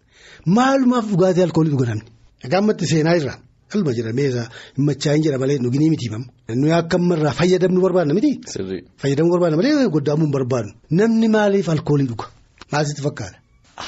maalumaaf 0.57 1.05
dhugaatii 1.11 1.45
alkoolii 1.47 1.73
dhuga 1.75 1.89
namni? 1.91 2.09
Gaammatti 2.51 2.91
seenaa 2.93 3.15
irraa. 3.21 3.37
Qalma 3.73 3.91
jedhamee 3.99 4.27
isaa 4.31 4.47
machaa'in 4.87 5.23
jedha 5.25 5.37
malee 5.43 5.57
nuginii 5.65 5.89
miti 5.93 6.05
himamu. 6.09 6.25
Nuyi 6.61 6.73
akka 6.79 6.95
ammarraa 7.01 7.33
fayyadamnu 7.39 7.79
barbaadna 7.85 8.13
miti. 8.17 8.31
Fayyadamuu 9.01 9.31
barbaadna 9.35 9.57
malee 9.61 9.87
goddaamuu 9.95 10.25
hin 10.27 10.33
barbaadnu. 10.37 10.71
Namni 10.99 11.27
maaliif 11.37 11.69
alkoolii 11.75 12.07
dhuga? 12.11 12.25
Maal 12.71 12.85
sitti 12.89 13.01
fakkaata? 13.07 13.37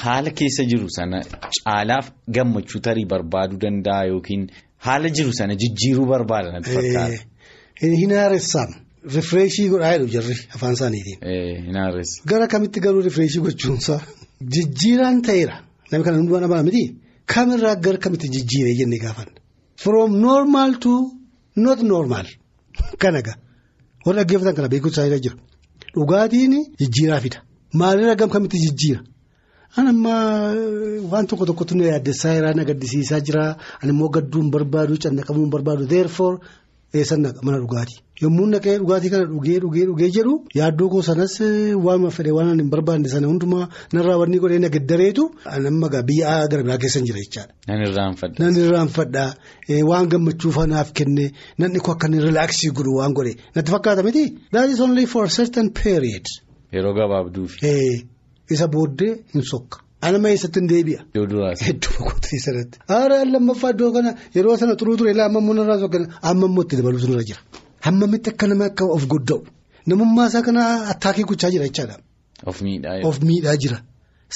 Haala 0.02 0.30
keessa 0.38 0.62
jiru 0.70 0.88
sana 0.98 1.18
caalaaf 1.64 2.06
gammachuu 2.36 2.80
tarii 2.86 3.06
barbaaduu 3.12 3.58
danda'a 3.64 4.04
yookiin 4.12 4.42
haala 4.86 5.08
jiru 5.18 5.32
sana 5.38 5.54
jijjiiruu 5.62 6.06
barbaada 6.12 6.48
natti 6.54 6.70
fakkaata. 6.78 7.18
Hin 8.00 8.12
haaressaam 8.18 8.70
rifreeshii 9.16 9.68
godhaa 9.72 9.92
jedhu 9.94 10.08
jarri 10.16 10.34
afaan 10.54 10.72
isaaniitiin. 10.76 11.18
Gara 12.30 12.46
kamitti 12.54 12.80
garuu 12.86 13.02
rifreeshii 13.08 13.42
gochuunsaa 13.46 14.00
jijjiiraan 14.54 15.22
ta'eera 15.28 15.56
namni 15.90 16.04
kana 16.06 16.16
hundumaa 16.18 16.40
nama 16.44 16.62
miti 16.68 16.82
kamirraa 17.34 17.74
gara 17.86 17.98
kamitti 18.04 18.28
jijjiiree 18.34 18.74
jennee 18.80 19.00
gaafanna. 19.04 19.34
From 19.76 20.20
normal 20.20 20.74
to 20.84 21.10
not 21.56 21.78
normal. 21.82 22.24
Kana 22.98 23.22
gaa 23.22 23.36
warra 24.06 24.22
dhaggeeffatan 24.22 24.54
kana 24.56 24.68
beekuun 24.68 24.92
isaa 24.92 25.18
jira 25.24 25.36
dhugaatiin 25.94 26.54
jijjiiraa 26.80 27.20
fida. 27.20 27.38
Maalirraa 27.74 28.16
gam 28.20 28.30
kamitti 28.30 28.58
jijjiira. 28.64 29.00
An 29.76 29.86
ammaa 29.92 30.54
waan 31.12 31.26
tokko 31.26 31.46
tokkotu 31.46 31.76
na 31.76 31.84
yaaddessaa 31.92 32.34
jira 32.36 32.54
na 32.54 32.64
gaddisiisaa 32.64 33.20
jira. 33.20 33.56
Ani 33.82 33.92
immoo 33.92 34.08
gadduun 34.16 34.50
barbaadu 34.50 34.98
cannaqamuun 35.02 35.50
barbaadu. 35.50 35.86
Therefore 35.86 36.38
eessan 37.02 37.20
naqa 37.26 37.40
mana 37.46 37.58
dhugaatii 37.62 37.98
yommuu 38.22 38.46
naqee 38.54 38.74
dhugaatii 38.82 39.10
kana 39.14 39.24
dhugee 39.32 39.58
dhugee 39.64 39.84
dhugee 39.90 40.08
jedhu 40.16 40.34
yaaddoo 40.58 40.88
koo 40.94 41.02
sanas 41.08 41.34
waan 41.86 42.04
fedhe 42.16 42.32
waan 42.38 42.52
hin 42.62 42.70
barbaanne 42.74 43.08
sana 43.14 43.26
hundumaa 43.32 43.68
narraa 43.98 44.16
wanni 44.22 44.38
godhee 44.44 44.58
na 44.64 44.68
gaddareetu 44.76 45.24
amma 45.54 45.88
biyya 46.10 46.34
gara 46.50 46.62
biraa 46.66 46.78
keessan 46.84 47.04
jira 47.08 47.20
jechaadha. 47.24 47.52
Nan 47.68 47.80
irraanfadha. 47.88 48.34
Nan 48.42 48.54
irraanfadha 48.64 49.24
waan 49.90 50.06
gammachuu 50.12 50.52
fanaaf 50.58 50.92
kenne 50.98 51.26
nanni 51.58 51.78
koo 51.86 51.92
akka 51.96 52.06
inni 52.10 52.20
rilaaksii 52.26 52.70
godhu 52.80 52.92
waan 53.00 53.12
godhe 53.18 53.32
natti 53.56 53.70
fakkaata 53.76 54.02
miti 54.08 54.24
that 54.52 54.68
is 54.74 54.80
only 54.88 55.06
for 55.14 55.24
certain 55.38 55.68
period. 55.82 56.24
Yeroo 56.72 56.94
gabaabduufi. 57.00 57.58
Isa 58.54 58.66
booddee 58.74 59.12
hin 59.34 59.42
sokka. 59.52 59.78
Anama 60.02 60.28
eessatti 60.30 60.60
hin 60.60 60.68
deebi'a. 60.68 61.00
Hedduu 61.66 61.92
boqotaa 61.98 62.34
isarratti. 62.38 62.78
Haala 62.88 63.24
lammaffaa 63.34 63.70
iddoo 63.74 63.90
kana 63.96 64.10
yeroo 64.36 64.56
sana 64.60 64.74
xuruu 64.80 64.96
ture 64.98 65.10
ilaa 65.14 65.26
amma 65.30 65.40
immoo 65.42 65.54
narraa 65.58 65.78
sokkana 65.82 66.06
amma 66.30 66.46
immoo 66.50 66.64
itti 66.66 66.76
dabaluutu 66.80 67.06
nirra 67.10 67.24
jira. 67.30 67.40
Hammamitti 67.86 68.28
akka 68.32 68.46
nama 68.50 68.64
akka 68.70 68.84
of 68.96 69.02
godda'u 69.12 69.38
namummaa 69.90 70.26
isaa 70.30 70.42
kana 70.48 70.62
attaakii 70.92 71.24
gochaa 71.30 71.50
jira 71.54 71.66
jechaadha. 71.68 71.96
Of 73.08 73.20
miidhaa 73.28 73.56
jira. 73.62 73.78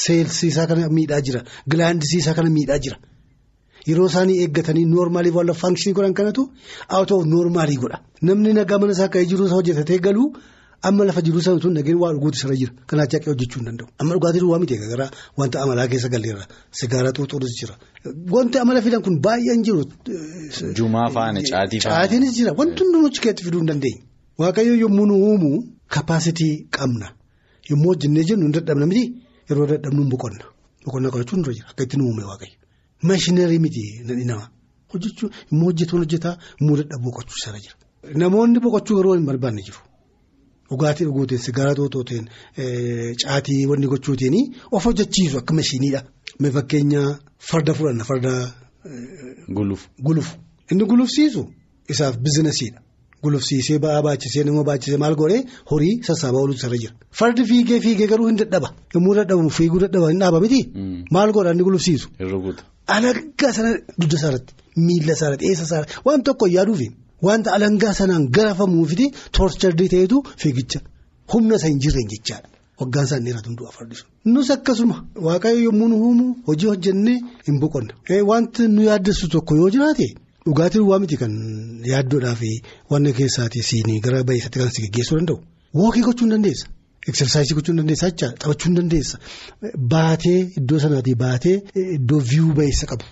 Seelsii 0.04 0.48
isaa 0.52 0.66
kana 0.70 0.88
miidhaa 0.98 1.20
jira. 1.26 1.40
Gilaandisii 1.70 2.18
isaa 2.22 2.34
kana 2.38 2.50
miidhaa 2.56 2.78
jira. 2.84 2.96
Yeroo 3.88 4.06
isaanii 4.12 4.36
eeggatanii 4.44 4.84
noormaalii 4.94 5.34
walla 5.38 5.54
faankishinii 5.62 5.94
godhan 5.98 6.14
kanatu 6.14 6.42
out 6.96 7.10
of 7.16 7.22
noormaalii 7.34 7.76
godha. 7.82 7.98
Namni 8.22 8.52
nagaa 8.58 8.78
mana 8.78 8.92
isaa 8.96 9.08
akka 9.10 9.24
jiru 9.30 9.48
hojjetatee 9.54 9.98
galuu. 10.06 10.28
Amma 10.82 11.04
lafa 11.04 11.20
jiru 11.22 11.40
sana 11.44 11.58
tun 11.60 11.74
nageen 11.76 11.98
waa 12.02 12.12
dhuguutu 12.14 12.38
sirra 12.40 12.56
jira. 12.60 12.72
Kanaa 12.88 13.06
chaqqee 13.12 13.30
hojjechuu 13.32 13.58
hin 13.60 13.66
danda'u. 13.68 13.88
Amma 14.00 14.12
dhugaatii 14.14 14.40
duwwaa 14.40 14.58
miti 14.62 14.76
gara 14.78 15.06
wanta 15.36 15.56
amalaa 15.62 15.88
keessa 15.92 16.08
galleerra. 16.14 16.44
Sigaaraa 16.78 17.12
xuuxuunis 17.16 17.54
jira. 17.60 17.74
Wanti 18.34 18.56
amala 18.62 18.80
fidan 18.82 19.02
kun 19.04 19.16
baay'een 19.24 19.62
jiru. 19.66 19.82
Jumaa 20.78 21.08
faana 21.16 21.42
caatii 21.50 21.80
faana. 21.84 21.96
Caatiinis 21.96 22.32
jira. 22.38 22.52
Wanti 22.58 22.80
hundumuu 22.84 23.10
cikeetti 23.16 23.42
fiduu 23.44 23.60
hin 23.60 23.68
dandeenye. 23.70 24.00
Waaqayyo 24.40 24.74
yommuu 24.82 25.06
nu 25.10 25.14
uumu 25.26 25.50
kapaasitii 25.94 26.54
qabna. 26.76 27.06
Yommuu 27.70 27.88
hojjennee 27.92 28.24
jennu 28.28 28.44
hin 28.48 28.52
dadhabna 28.56 28.86
miti 28.86 29.04
yeroo 29.50 29.66
dadhabnu 29.72 30.00
hin 30.02 30.10
boqonna. 30.14 30.44
Boqonnaa 30.86 31.10
qabachuun 31.14 31.42
dura 31.44 31.54
jira. 31.58 31.68
Akka 31.70 31.82
itti 31.84 31.96
nu 32.00 32.04
uume 32.08 32.24
waaqayyo. 32.30 32.56
Maashinarii 33.02 33.58
miti 33.66 33.84
namni 34.06 34.24
nama. 34.24 34.48
Hojjechuu 34.92 35.28
immoo 35.52 35.66
hojjetuun 35.70 36.00
hojjetaa 36.04 36.34
immoo 36.60 36.76
dadhabuu 36.80 37.10
boqochuu 37.12 37.38
sana 37.44 37.58
jira. 37.64 37.74
Namoonni 38.22 38.58
boqochuu 38.64 38.96
garuu 38.96 39.14
hin 39.18 39.26
barbaanne 39.28 39.62
jiru. 39.68 39.80
Dhugaatii 40.70 41.04
dhuguutiin 41.08 41.40
sigaaraa 41.46 41.74
xuuxuutiin 41.78 42.24
caatii 43.22 43.66
wanni 43.70 43.86
gochuutiin 43.92 44.36
of 44.72 44.84
hojjechiisu 44.84 45.38
akka 45.38 45.54
mashiiniidha. 45.54 46.00
Mee 46.40 46.50
fakkeenya 46.56 47.02
farda 47.48 47.72
fudhanna 47.74 48.04
farda. 48.10 48.32
Gulufu. 49.56 49.88
Gulufu 50.06 50.36
inni 50.72 50.84
gulufsiisu 50.92 51.42
isaaf 51.92 52.16
bizinesiidha. 52.24 52.80
Gulufsiisee 53.22 53.78
ba'aa 53.84 54.02
baachisee 54.06 54.44
nama 54.48 54.62
baachisee 54.68 54.96
maal 55.02 55.14
godhee 55.20 55.42
horii 55.70 55.94
sassaabaa 56.06 56.40
ooluutu 56.42 56.66
irra 56.66 56.78
jira. 56.82 56.94
Fardi 57.18 57.44
fiigee 57.50 57.80
fiigee 57.86 58.06
garuu 58.12 58.28
hin 58.30 58.38
dadhaba. 58.42 58.68
Yommuu 58.94 59.14
dadhabu 59.18 59.50
fiiguu 59.58 59.80
dadhaba 59.84 60.08
hin 60.12 60.20
dhaaba 60.22 60.40
miti. 60.44 60.60
Maal 61.16 61.32
godhaa 61.36 61.52
inni 61.56 61.64
gulufsiisu. 61.68 62.08
Alaggaa 62.96 63.52
sana 63.56 63.70
dugda 64.00 64.16
isaarratti 64.20 64.52
miila 64.86 65.12
isaarratti 65.18 65.44
eessa 65.50 65.64
isaarratti 65.68 65.94
waan 66.06 66.22
tokko 66.28 66.46
yaaduufi. 66.56 66.88
Wanta 67.28 67.52
alangaa 67.56 67.92
sanaan 68.00 68.24
garafamuufiti 68.36 69.06
toorchardii 69.38 69.88
ta'etu 69.94 70.22
fiigicha 70.42 70.80
humna 71.32 71.54
isa 71.60 71.66
hin 71.68 71.78
jirreen 71.84 72.08
jechaadha. 72.14 72.48
Waggaan 72.80 73.04
isaan 73.08 73.24
dheeratu 73.26 73.48
hunduu 73.50 73.66
afardisu. 73.68 74.04
Nus 74.34 74.50
akkasuma 74.54 74.96
waaqayyo 75.26 75.60
yommuu 75.68 75.88
nu 75.92 75.96
uumu 76.06 76.26
hojii 76.46 76.68
hojjennee 76.72 77.18
hin 77.46 77.60
boqonna. 77.60 77.92
Wanti 78.30 78.68
nu 78.74 78.82
yaaddessu 78.88 79.28
tokko 79.34 79.56
yoo 79.60 79.70
jiraate 79.76 80.06
dhugaatiin 80.46 80.84
waa 80.90 80.98
miti 81.02 81.16
kan 81.22 81.32
yaaddoodhaa 81.92 82.34
fi 82.42 82.50
wanna 82.90 83.12
keessaati 83.18 83.62
siinii 83.70 84.00
gara 84.06 84.22
baay'isatti 84.28 84.58
kan 84.62 84.70
si 84.76 84.82
geggeessuu 84.86 85.18
danda'u. 85.18 85.38
Wookii 85.80 86.02
gochuu 86.08 86.24
hin 86.26 86.32
dandeessa. 86.36 86.66
Eksersaayisii 87.10 87.54
gochuu 87.58 87.72
hin 87.74 87.80
dandeessa 87.82 88.10
jechaadha. 88.10 88.36
Taphachuu 88.44 88.68
hin 88.70 88.76
dandeessa. 88.80 89.16
Baatee 89.94 90.40
iddoo 90.60 90.78
sanaatii 90.84 91.14
baatee 91.24 91.56
iddoo 91.98 92.20
viyuu 92.30 92.52
baay'isa 92.60 92.86
qabu. 92.94 93.04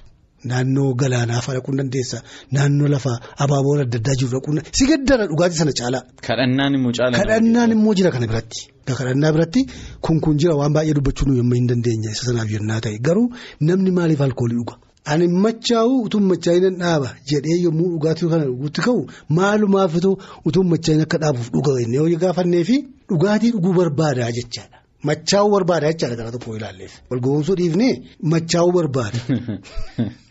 Naannoo 0.45 0.95
galaanaa 0.95 1.41
fa'a 1.41 1.55
dhaquu 1.57 1.77
dandeessa. 1.77 2.23
Naannoo 2.53 2.89
lafa 2.89 3.13
abaaboon 3.45 3.81
adda 3.85 3.99
addaa 3.99 4.15
jiru 4.21 4.31
dhaquu 4.35 4.51
si 4.73 4.87
gaddara 4.87 5.27
dhugaatii 5.27 5.59
sana 5.59 5.73
caalaa. 5.81 6.03
Kadhannaan 6.29 6.75
immoo 6.79 6.93
caalaa. 6.99 7.19
Kadhannaan 7.21 7.73
immoo 7.77 7.95
jira 7.95 8.13
kana 8.15 8.27
biratti. 8.31 8.69
Kadhannaa 8.87 9.33
biratti 9.33 9.67
kun 10.01 10.21
kun 10.21 10.39
jira 10.39 10.55
waan 10.61 10.73
baay'ee 10.77 10.95
dubbachuu 10.99 11.27
nu 11.29 11.55
hin 11.55 11.67
dandeenye 11.73 12.15
isa 12.15 12.29
sanaaf 12.31 12.53
yennaa 12.57 12.81
ta'e 12.87 12.99
garuu 13.11 13.27
namni 13.61 13.91
maaliif 13.99 14.21
alkoolii 14.29 14.59
dhuga. 14.61 14.79
Ani 15.11 15.27
machaa'uu 15.45 16.01
utuu 16.07 16.21
machaa'ina 16.31 16.71
dhaaba 16.83 17.15
jedhee 17.31 17.59
yommuu 17.67 17.91
dhugaatii 17.95 18.31
kana 18.33 18.45
dhuguutti 18.51 18.85
ka'u 18.87 19.07
maalumaafituu 19.39 20.17
utuu 20.49 20.65
machaa'ina 20.73 21.09
akka 21.09 21.23
dhaabuuf 21.23 21.51
dhuga 21.55 21.81
yoo 21.97 22.09
gaafannee 22.25 22.65
fi 22.71 22.77
dhugaatii 23.11 23.55
dhuguu 23.55 23.75
barbaadaa 23.81 24.31
jechaadha. 24.39 24.85
Machaa'uu 25.09 25.51
barbaada 25.51 25.93
jechaadha 25.93 26.17
gara 26.17 26.31
tokko 26.35 26.57
ilaalleef. 26.59 26.95
Walgoomsuu 27.11 27.57
dhiifnee 27.61 27.93
machaa'uu 28.33 28.73
barbaada. 28.79 29.19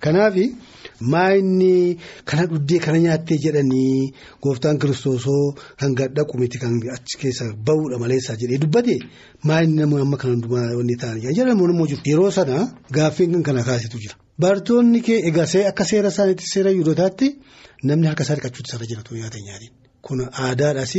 Kanaaf 0.00 0.34
maayinni 1.00 1.98
kana 2.24 2.46
dhuddee 2.50 2.78
kana 2.78 2.98
nyaattee 3.04 3.38
jedhanii 3.44 4.12
gooftaan 4.42 4.78
kiristoosoo 4.78 5.54
kan 5.80 5.94
dhaqu 5.96 6.38
miti 6.38 6.58
kan 6.58 6.76
achi 6.96 7.18
keessa 7.22 7.44
bahuudha 7.66 7.98
maleessaa 7.98 8.36
jedhee 8.42 8.60
dubbate 8.64 8.98
maayinni 9.44 9.80
nama 9.80 10.00
amma 10.04 10.16
kan 10.16 10.30
hundumaa 10.34 10.76
wanni 10.78 10.96
ta'anii 11.02 11.34
jedhamu 11.40 11.70
immoo 11.72 11.86
jiru. 11.86 12.02
Yeroo 12.12 12.30
sana 12.30 12.56
gaaffiin 12.92 13.32
kan 13.32 13.42
kana 13.42 13.64
kaasitu 13.64 13.98
jira. 14.04 14.14
Barattoonni 14.38 15.00
kee 15.00 15.20
egaa 15.32 15.48
akka 15.70 15.84
seera 15.84 16.08
isaaniitti 16.14 16.52
seera 16.54 16.70
yuudotaatti 16.78 17.34
namni 17.82 18.06
harka 18.06 18.22
isaa 18.24 18.36
dhiqachuutti 18.38 18.70
sarara 18.72 18.90
jira 18.90 19.02
nyaata 19.22 19.38
nyaatiin. 19.46 19.87
Kun 20.02 20.18
aadaadhaas. 20.46 20.94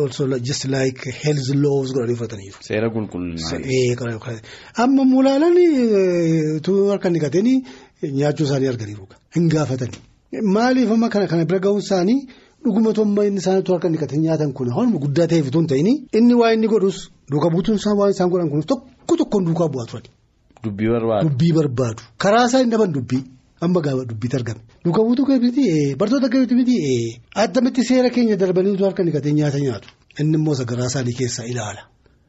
also 0.00 0.38
just 0.48 0.64
like 0.74 1.00
health 1.22 1.48
laws 1.64 1.92
godhanii 1.96 2.16
fudhataniiru. 2.20 2.58
Seera 2.68 2.88
qulqullinaati. 2.96 4.42
Amma 4.82 5.04
mul'alan 5.12 5.54
tu 6.66 6.72
harka 6.90 7.08
dhiqatanii 7.14 7.56
nyaachuu 8.18 8.44
isaanii 8.48 8.68
arganiiru. 8.72 9.04
Hin 9.36 9.48
gaafatani. 9.54 9.96
Maaliif 10.56 10.90
amma 10.96 11.08
kana 11.14 11.26
kana 11.32 11.44
bira 11.50 11.58
ga'uun 11.66 11.80
isaanii 11.86 12.18
dhuguma 12.64 12.92
tomma 12.98 13.24
inni 13.28 13.40
isaaniitu 13.42 13.70
harka 13.74 13.88
dhiqatanii 13.94 14.24
nyaatan 14.28 14.52
kun 14.52 14.68
haaluma 14.76 14.98
guddaa 15.04 15.26
ta'eef 15.32 15.46
otoo 15.50 15.60
hin 15.64 15.68
ta'in 15.72 15.88
inni 16.18 16.34
waa 16.42 16.52
inni 16.58 16.68
godhus 16.74 16.98
duuka 17.32 17.48
buutuun 17.54 17.76
isaa 17.80 17.94
waan 18.00 18.10
isaan 18.16 18.30
godhan 18.32 18.50
kunis 18.52 18.66
tokko 18.72 19.12
tokkoon 19.22 19.44
duukaa 19.48 19.68
bu'aa 19.72 19.86
turani. 19.90 20.10
Dubbii 20.64 20.90
barbaadu. 20.94 21.28
Dubbii 21.30 21.52
barbaadu. 21.58 22.02
Karaa 22.22 22.44
isaa 22.50 22.60
hin 22.62 22.70
dhaban 22.72 22.92
dubbii. 22.96 23.22
Amma 23.60 23.80
gaafa 23.86 24.04
dubbiitti 24.10 24.36
argame. 24.38 24.60
Duuka 24.84 25.00
buutuu 25.06 25.26
keebiiti 25.26 25.64
bartoota 26.00 26.28
keebiiti 26.32 26.54
miti 26.60 26.76
addamitti 27.34 27.82
seera 27.88 28.10
keenya 28.14 28.36
darbanii 28.42 28.76
harka 28.84 29.02
dhiqatee 29.06 29.32
nyaata 29.38 29.58
nyaatu. 29.64 29.88
Inni 30.20 30.36
immoo 30.38 30.54
sagaraa 30.60 30.86
isaanii 30.90 31.14
keessaa 31.20 31.46
ilaala. 31.52 31.82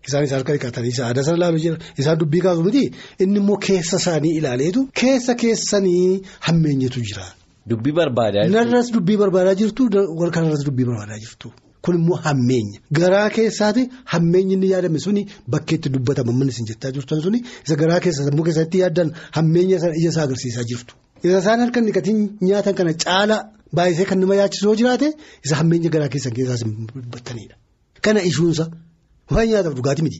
Isaanis 0.07 0.31
harka 0.35 0.51
dhiqatanii 0.55 0.93
aadaa 1.07 1.23
sana 1.27 1.37
ilaalu 1.39 1.59
jira. 1.63 1.77
Isaan 2.01 2.17
dubbii 2.21 2.41
kaasu 2.45 2.61
miti 2.67 2.83
inni 3.23 3.37
immoo 3.41 3.57
keessa 3.67 3.97
isaanii 4.01 4.33
ilaaleetu 4.39 4.81
keessa 5.01 5.33
keessanii 5.41 6.21
hammeenyatu 6.47 6.99
jira. 7.09 7.25
Dubbii 7.69 7.93
barbaadaa 7.99 8.43
jirtu. 8.45 8.55
Narras 8.57 8.87
dubbii 8.95 9.17
barbaadaa 9.21 9.55
jirtu 9.61 9.83
wal 10.19 10.31
kanarras 10.35 10.63
dubbii 10.67 10.85
barbaadaa 10.89 11.19
jirtu. 11.25 11.47
Kun 11.85 11.95
immoo 11.99 12.17
hammeenya. 12.25 12.79
Garaa 12.91 13.29
keessaati 13.35 13.83
hammeenyi 14.13 14.53
inni 14.57 14.69
yaadame 14.73 14.99
suni 15.05 15.21
bakkeetti 15.53 15.89
dubbatama 15.93 16.31
manni 16.39 16.51
isin 16.55 16.65
jettaa 16.71 16.91
jirtan 16.95 17.21
suni 17.25 17.39
isa 17.65 17.75
garaa 17.81 17.99
keessa 18.05 18.25
sammuu 18.27 18.43
keessatti 18.47 18.77
yaaddan 18.83 19.09
hammeenya 19.37 19.77
ija 19.77 20.09
isaa 20.09 20.23
agarsiisaa 20.27 20.65
jirtu. 20.71 20.93
Isa 21.23 21.37
isaan 21.43 21.59
harka 21.63 21.79
dhiqatiin 21.87 22.19
nyaatan 22.47 22.73
kana 22.79 22.91
caala 23.03 23.37
baay'isee 23.77 24.05
kan 24.09 24.19
nama 24.23 24.35
yaachisoo 24.41 24.75
jiraate 24.79 25.07
isa 25.45 25.53
hammeenya 25.59 25.89
garaa 25.95 26.09
keessan 26.13 26.33
keessaas 26.37 26.61
dubbatanidha. 26.67 27.55
Kana 28.05 28.19
ishuunsa 28.29 28.63
waan 29.33 29.47
nyaataaf 29.51 29.73
dhugaatii 29.77 30.05
miti. 30.07 30.19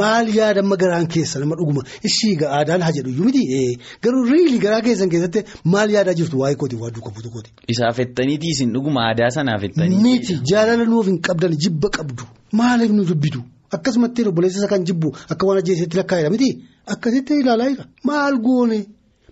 Maal 0.00 0.26
yaada 0.38 0.60
amma 0.64 0.76
garaan 0.82 1.06
keessa 1.14 1.36
nama 1.42 1.54
dhuguma 1.60 1.82
ishii 2.08 2.34
aadaan 2.58 2.80
haa 2.86 2.92
jedhu 2.96 3.24
miti 3.28 3.42
garuu 4.04 4.22
riili 4.32 4.58
garaa 4.64 4.80
keessan 4.86 5.10
keessatti 5.12 5.40
maal 5.74 5.88
yaadaa 5.96 6.14
jirtu 6.20 6.36
waa'ee 6.42 6.56
kooti 6.62 6.76
waa 6.82 6.90
duuka 6.96 7.10
buutu 7.14 7.30
kooti. 7.34 7.50
Isaaf 7.72 7.96
ettaniiti 8.04 8.46
isin 8.54 8.72
dhuguma 8.74 9.00
aadaa 9.08 9.30
sanaaf 9.36 9.62
ettanii. 9.68 9.98
Miti 10.06 10.32
jaalala 10.50 10.84
nuuf 10.92 11.06
hin 11.10 11.18
qabdan 11.28 11.52
jibba 11.64 11.88
qabdu 11.96 12.24
maaliif 12.60 12.90
nu 12.96 13.02
jibbitu 13.10 13.40
akkasumatti 13.76 14.20
obboleessa 14.30 14.68
kan 14.72 14.82
jibbu 14.88 15.08
akka 15.32 15.44
waan 15.48 15.58
ajjeesetti 15.62 15.96
lakkaa'edha 16.00 16.30
miti 16.36 16.48
akkasitti 16.94 17.34
ilaalaa 17.42 17.68
jira 17.72 17.84
maal 18.10 18.34
goone? 18.46 18.80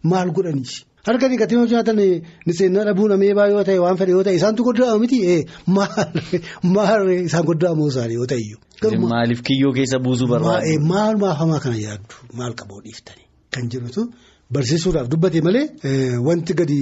Maal 0.02 0.30
godhaniis 0.37 0.75
Harka 1.07 1.28
dhiqatanii 1.33 1.61
yoo 1.61 1.69
nyaatan 1.73 1.97
ni 2.47 2.52
seennaa 2.59 2.85
dhabuu 2.88 3.09
namee 3.09 3.33
baay'ee 3.38 3.54
yoo 3.57 3.64
ta'e 3.69 3.78
waan 3.85 3.97
fedhe 4.00 4.12
yoo 4.16 4.25
ta'e 4.26 4.35
isaantu 4.38 4.62
goddaa'u 4.69 4.99
miti 5.02 5.19
maal 6.76 7.09
isaan 7.26 7.45
goddaa'amoo 7.50 7.88
isaanii 7.92 8.19
yoo 8.21 8.26
ta'e. 8.33 8.97
Maaliif 9.12 9.40
kiyyoo 9.49 9.73
keessa 9.78 9.99
buusuu 10.04 10.28
barbaadu? 10.33 10.76
Maal 10.92 11.14
maafamaa 11.25 11.61
kana 11.64 11.76
yaaddu? 11.87 12.14
Maal 12.38 12.52
qaboo 12.61 12.80
dhiiftanii 12.85 13.26
kan 13.57 13.64
jirutu 13.73 14.02
barsiisuudhaaf 14.54 15.09
dubbate 15.12 15.40
malee 15.47 15.64
wanti 16.28 16.52
gadi 16.61 16.78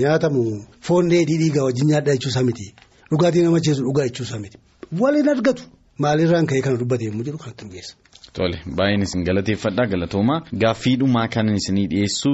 nyaatamu 0.00 0.42
foon 0.88 1.04
dheedhii 1.12 1.38
dhiigaa 1.42 1.64
wajjin 1.68 1.88
nyaadhaa 1.92 2.14
jechuusaa 2.18 2.44
miti 2.48 2.66
dhugaatii 3.10 3.42
nama 3.46 3.60
cheessu 3.66 3.82
dhugaa 3.88 4.06
jechuusaa 4.08 4.38
miti 4.44 4.58
waliin 5.00 5.28
argatu? 5.34 5.62
Maalirraan 6.02 6.46
ka'ee 6.50 6.62
kana 6.66 6.76
dubbate 6.82 7.04
yommuu 7.08 7.24
jedhu 7.28 7.38
kanatti 7.42 7.64
dhugeessa. 7.66 7.94
Tole 8.36 8.56
baay'een 8.76 9.02
isin 9.04 9.24
galateeffadha 9.28 9.84
galatooma 9.92 10.36
gaaffiidhumaa 10.62 11.28
kan 11.34 11.48
isinii 11.54 11.86
dhiyeessu 11.92 12.30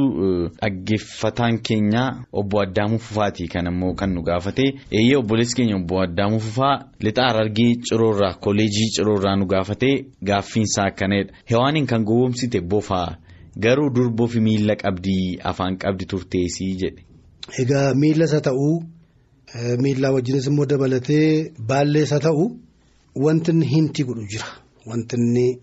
dhaggeeffataan 0.60 1.58
keenya 1.68 2.02
obbo 2.32 2.60
Addaamuu 2.64 2.98
Fufaatii 3.06 3.48
kan 3.54 3.66
ammoo 3.70 3.94
kan 3.94 4.12
nu 4.14 4.22
gaafate 4.28 4.66
eeyyee 4.98 5.16
obboleessi 5.22 5.56
keenya 5.56 5.76
obbo 5.80 6.00
Addaamuu 6.04 6.38
Fufaa 6.46 6.76
lixa 7.00 7.22
Harargee 7.28 7.74
Ciroorraa 7.90 8.34
kolleejii 8.44 8.88
Ciroorraa 8.96 9.34
nu 9.36 9.46
gaafate 9.54 9.90
gaaffiinsaa 10.30 10.86
akkanadha 10.92 11.32
hewaaniin 11.50 11.86
kan 11.86 12.04
gowwoomsite 12.04 12.60
bofaa 12.60 13.16
garuu 13.66 13.90
durboo 13.94 14.26
fi 14.26 14.40
miila 14.40 14.76
qabdii 14.76 15.38
afaan 15.50 15.76
qabdi 15.82 16.04
turteessii 16.06 16.72
jedhe. 16.82 17.02
Egaa 17.62 17.94
miilas 17.94 18.32
haa 18.32 18.40
ta'uu 18.50 18.74
miilaa 19.82 20.12
wajjinis 20.16 20.46
immoo 20.46 20.66
dabalatee 20.66 21.52
baallees 21.68 22.10
haa 22.14 22.20
ta'uu 22.28 22.50
wanti 23.24 23.50
inni 23.50 23.66
hintii 23.76 24.04
godhu 24.04 24.26
jira 24.34 24.46
wanti. 24.86 25.58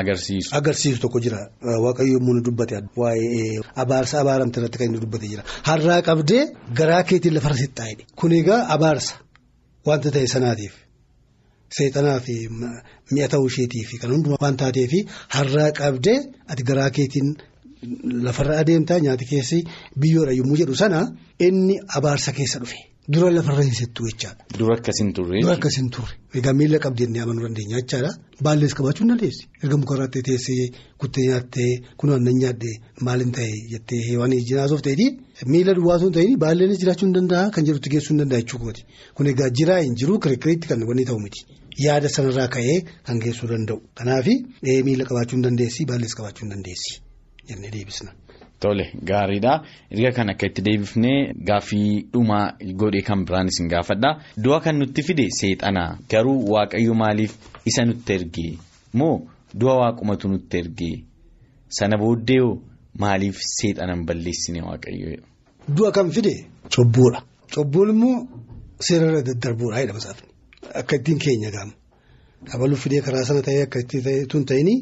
Agarsiisu. 0.00 0.48
Agarsiisu 0.58 1.00
tokko 1.02 1.18
jira 1.24 1.38
waaqayyo 1.84 2.12
yommuu 2.16 2.34
nu 2.36 2.42
dubbate 2.48 2.76
waa'ee 2.96 3.58
abaarsa 3.82 4.20
abaaramte 4.22 4.56
irratti 4.60 4.78
kan 4.78 4.86
inni 4.88 5.00
dubbate 5.04 5.26
jira 5.32 5.42
har'aa 5.68 6.00
qabdee 6.08 6.42
garaa 6.78 7.02
keetiin 7.08 7.34
lafarra 7.36 7.56
sixxaa'edha 7.62 8.04
kun 8.20 8.32
egaa 8.40 8.60
abaarsa 8.74 9.14
wanta 9.88 10.08
ta'e 10.14 10.26
sanaatiif 10.34 10.74
seexanaa 11.76 12.18
fi 12.26 12.34
mi'a 13.14 13.28
ta'uu 13.32 13.48
isheetiif 13.52 13.88
kan 14.02 14.10
hundumaa 14.14 14.40
waan 14.44 14.56
taateef 14.62 14.92
har'aa 15.36 15.70
qabdee 15.80 16.18
ati 16.52 16.62
garaa 16.70 16.90
keetiin 16.96 17.28
lafarra 18.26 18.54
adeemtaa 18.62 18.98
nyaati 19.06 19.24
keessi 19.32 19.58
biyyoodha 20.00 20.32
yommuu 20.40 20.58
jedhu 20.62 20.74
sana 20.82 21.00
inni 21.46 21.74
abaarsa 21.96 22.30
keessa 22.38 22.58
dhufe. 22.62 22.78
Dura 23.14 23.28
lafarra 23.34 23.62
hin 23.66 23.74
settu 23.74 24.04
jechaadha. 24.08 24.44
Dura 24.58 24.74
akkas 24.78 24.98
hin 25.02 25.08
turre. 25.18 25.40
Dura 25.42 25.54
akkas 25.58 25.76
hin 25.78 25.88
turre. 25.94 26.12
Egaa 26.40 26.52
miila 26.58 26.78
qabdee 26.84 27.06
amanuu 27.22 27.42
dandeenya 27.46 27.80
jechaadha. 27.82 28.10
Baallees 28.46 28.74
qabaachuu 28.78 29.04
hin 29.04 29.10
dandeessi. 29.12 29.48
Erga 29.64 29.76
mukarratti 29.82 30.22
teessee 30.28 30.66
kuttee 31.04 31.24
nyaattee 31.30 31.70
kun 32.02 32.12
aannan 32.16 32.38
nyaadhee 32.42 32.74
maaliin 33.08 33.32
ta'e 33.38 33.50
jettee 33.72 34.00
heewwan 34.08 34.36
jinaasuuf 34.50 34.82
ta'eeti 34.86 35.08
miila 35.54 35.74
duwwaasuu 35.80 36.10
hin 36.10 36.16
ta'in 36.18 36.38
baalleenis 36.44 36.80
jiraachuu 36.84 37.08
hin 37.08 37.16
danda'a 37.18 37.50
kan 37.56 37.66
jedhutti 37.70 37.92
geessuu 37.96 38.14
hin 38.14 38.22
danda'a 38.24 38.42
jechuudha. 38.44 38.86
Kun 39.16 39.26
egaa 39.34 39.50
jiraa 39.60 39.80
hin 39.82 39.94
jiru 40.02 40.18
kirikiriitti 40.26 40.68
kan 40.72 40.86
wanni 40.92 41.04
ta'u 41.12 41.18
miti. 41.26 41.46
Yaada 41.86 42.08
sanarraa 42.16 42.48
ka'ee 42.56 42.78
kan 43.10 43.18
geessuu 43.26 43.50
danda'u. 43.54 43.78
Kanaaf 44.02 44.26
miila 44.90 45.04
qabaachuu 45.12 45.36
hin 45.40 45.46
dandeessi 45.50 45.88
baallees 45.92 46.14
qabaachuu 46.20 46.46
hin 46.46 46.54
dandeessi. 46.56 47.00
Tole 48.60 48.84
gaariidha. 49.08 49.52
Erga 49.90 50.10
kan 50.16 50.28
akka 50.32 50.46
itti 50.46 50.62
deebifnee 50.66 51.32
gaaffii 51.48 51.92
dhumaa 52.12 52.44
godhee 52.80 53.02
kan 53.08 53.24
biraan 53.26 53.48
isin 53.52 53.68
gaafadha. 53.72 54.10
Du'a 54.44 54.60
kan 54.64 54.76
nutti 54.78 55.02
fide 55.02 55.26
seexana 55.40 55.84
garuu 56.10 56.38
waaqayyo 56.52 56.94
maaliif 57.02 57.32
isa 57.66 57.84
nutti 57.84 58.12
ergee 58.18 58.52
moo 58.98 59.14
du'a 59.60 59.74
waaqumatu 59.80 60.28
nutti 60.28 60.56
ergee 60.62 60.96
sana 61.78 61.96
booddee 62.02 62.42
maaliif 63.02 63.36
seexanan 63.56 64.04
balleessine 64.06 64.60
waaqayyo. 64.68 65.08
Du'a 65.76 65.90
kan 65.96 66.10
fide 66.16 66.34
cobbuudha. 66.74 67.20
Cobbuun 67.54 67.88
immoo 67.94 68.16
seerarra 68.86 69.22
daddarbuudha 69.28 69.78
jedhama 69.82 70.00
saafni. 70.06 70.28
Akka 70.80 70.96
ittiin 70.96 71.18
keenya 71.18 71.50
gaama. 71.56 71.72
Abaluuf 72.54 72.80
fidee 72.84 73.00
karaa 73.06 73.24
sana 73.28 73.42
ta'ee 73.46 73.62
akka 73.66 73.78
itti 73.84 74.26
tun 74.30 74.44
ta'ini. 74.44 74.74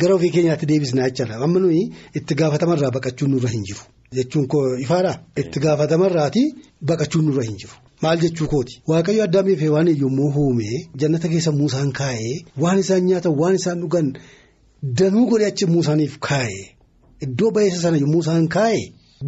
Gara 0.00 0.14
ofii 0.18 0.30
keenyaatti 0.34 0.66
deebisnaa 0.70 1.08
jechaadha. 1.10 1.36
Amma 1.44 1.60
nuyi 1.60 1.82
itti 2.18 2.34
gaafatamarraa 2.40 2.90
baqachuun 2.96 3.30
nurra 3.34 3.48
hin 3.54 3.64
jiru. 3.68 3.82
Jechuun 4.18 4.46
koo 4.52 4.62
ifaadhaa? 4.84 5.16
Itti 5.42 5.60
gaafatamarraati 5.64 6.42
baqachuun 6.90 7.24
nurra 7.28 7.44
hin 7.48 7.56
jiru. 7.62 7.74
Maal 8.02 8.18
jechuu 8.24 8.48
kooti? 8.52 8.74
Waaqayyo 8.90 9.22
addaamiif 9.26 9.62
waan 9.74 9.88
yommuu 10.02 10.30
uumee 10.44 10.78
jannata 11.02 11.28
keessa 11.32 11.52
muusaan 11.60 11.92
kaa'ee 11.98 12.34
waan 12.64 12.78
isaan 12.82 13.02
nyaatan 13.10 13.34
waan 13.40 13.54
isaan 13.60 13.78
dhugan 13.84 14.08
danuu 15.00 15.26
godhe 15.30 15.46
achi 15.50 15.66
muusaaniif 15.74 16.18
kaa'ee 16.28 16.64
iddoo 17.26 17.50
baay'isa 17.56 17.80
sana 17.84 17.96
yommuu 18.02 18.20
isaan 18.26 18.48
kaa'ee 18.56 18.84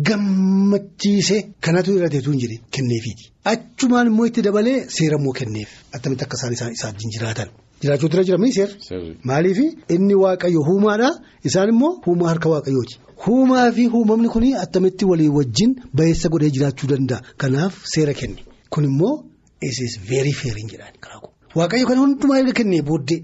gammachiisee 0.08 1.40
kanatu 1.66 1.90
irra 1.98 2.08
teetuu 2.14 2.32
hin 2.34 2.40
jiru 2.44 2.56
kenneefiiti. 2.78 3.24
Achumaan 3.52 4.06
immoo 4.10 4.26
itti 4.30 4.42
dabalee 4.48 4.78
seera 4.96 5.16
immoo 5.20 5.32
kenneef 5.40 5.70
attamitti 5.98 6.24
akka 6.26 6.36
isaan 6.56 6.72
isaan 6.78 6.94
jiraatan. 7.16 7.48
Jiraachuutu 7.82 8.14
irra 8.16 8.24
jiramanii 8.28 8.52
seerri. 8.58 9.16
Maaliif 9.24 9.58
inni 9.94 10.14
waaqayyo 10.24 10.60
huumaadha 10.68 11.10
isaan 11.48 11.68
immoo 11.74 11.92
huumaa 12.06 12.28
harka 12.32 12.48
waaqayyooti. 12.54 12.94
Huumaa 13.26 13.70
fi 13.72 13.84
uumamni 13.88 14.28
kun 14.34 14.44
attamitti 14.64 15.04
walii 15.10 15.28
wajjin 15.38 15.70
bayeessa 15.94 16.28
godhee 16.28 16.50
jiraachuu 16.56 16.88
danda'a. 16.92 17.20
Kanaaf 17.36 17.74
seera 17.94 18.14
kenne. 18.14 18.40
Kun 18.70 18.84
immoo 18.84 19.14
is 19.60 19.98
very 20.10 20.32
fair 20.32 20.54
hin 20.56 20.68
jedhaan 20.72 20.96
karaa 21.00 21.20
Waaqayyo 21.58 21.86
kana 21.88 22.00
hundumaa 22.00 22.38
erga 22.42 22.52
kennee 22.58 22.82
booddee 22.82 23.20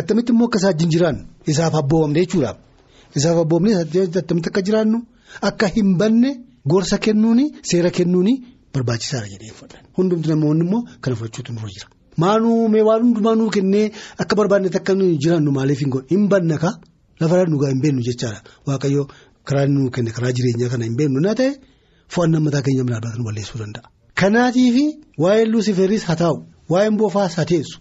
attamitti 0.00 0.32
immoo 0.32 0.46
akka 0.48 0.58
isaa 0.58 0.70
wajjin 0.72 0.90
jiraannu 0.94 1.22
isaaf 1.52 1.74
abboomamne 1.80 2.20
jechuudha. 2.24 2.52
Isaaf 3.18 3.36
abboomne 3.44 3.70
attamitti 3.82 4.48
akka 4.52 4.62
jiraannu 4.68 4.98
akka 5.48 5.66
hin 5.76 5.96
banne 6.00 6.30
gorsa 6.72 6.98
kennuuni 7.06 7.44
seera 7.70 7.90
kennuuni 7.98 8.34
barbaachisaadha 8.74 9.28
jedhee. 9.34 9.52
Hundumti 9.96 10.28
namoonni 10.32 10.64
immoo 10.66 10.82
kana 11.00 11.16
fudhachuutu 11.16 11.50
nurra 11.52 11.68
jira. 11.76 11.88
Maanuu 12.22 12.68
mee 12.72 12.82
waan 12.88 13.02
hundumaa 13.06 13.34
nuu 13.40 13.50
kennee 13.56 13.86
akka 14.24 14.34
barbaadnetti 14.40 14.78
akka 14.80 14.94
nuyi 14.98 15.18
jiraannu 15.26 15.50
maaliif 15.58 15.80
hin 15.84 15.90
godhu 15.94 16.06
hin 16.14 16.28
banna 16.34 16.56
ka 16.64 16.70
lafarraa 17.20 17.48
dhugaa 17.52 17.70
hin 17.74 17.80
beennu 17.84 18.02
jechaadha 18.08 18.40
waaqayyo 18.70 19.02
karaa 19.50 19.66
nuu 19.74 19.90
kenne 19.98 20.10
karaa 20.18 20.32
jireenyaa 20.38 20.70
kana 20.76 20.84
hin 20.88 20.96
beennu 21.00 21.20
naa 21.26 21.34
ta'e 21.42 21.50
fo'annaa 22.16 22.42
mataa 22.46 22.62
keenya 22.68 22.84
minaa 22.88 23.14
nu 23.18 23.24
balleessuu 23.28 23.58
danda'a. 23.62 23.86
Kanaatiifi 24.20 24.84
waa'ee 25.24 25.46
luusifeeris 25.52 26.04
haa 26.08 26.16
taa'u 26.22 26.36
waa'een 26.72 26.96
boofaas 27.00 27.32
haa 27.38 27.44
teessu 27.52 27.76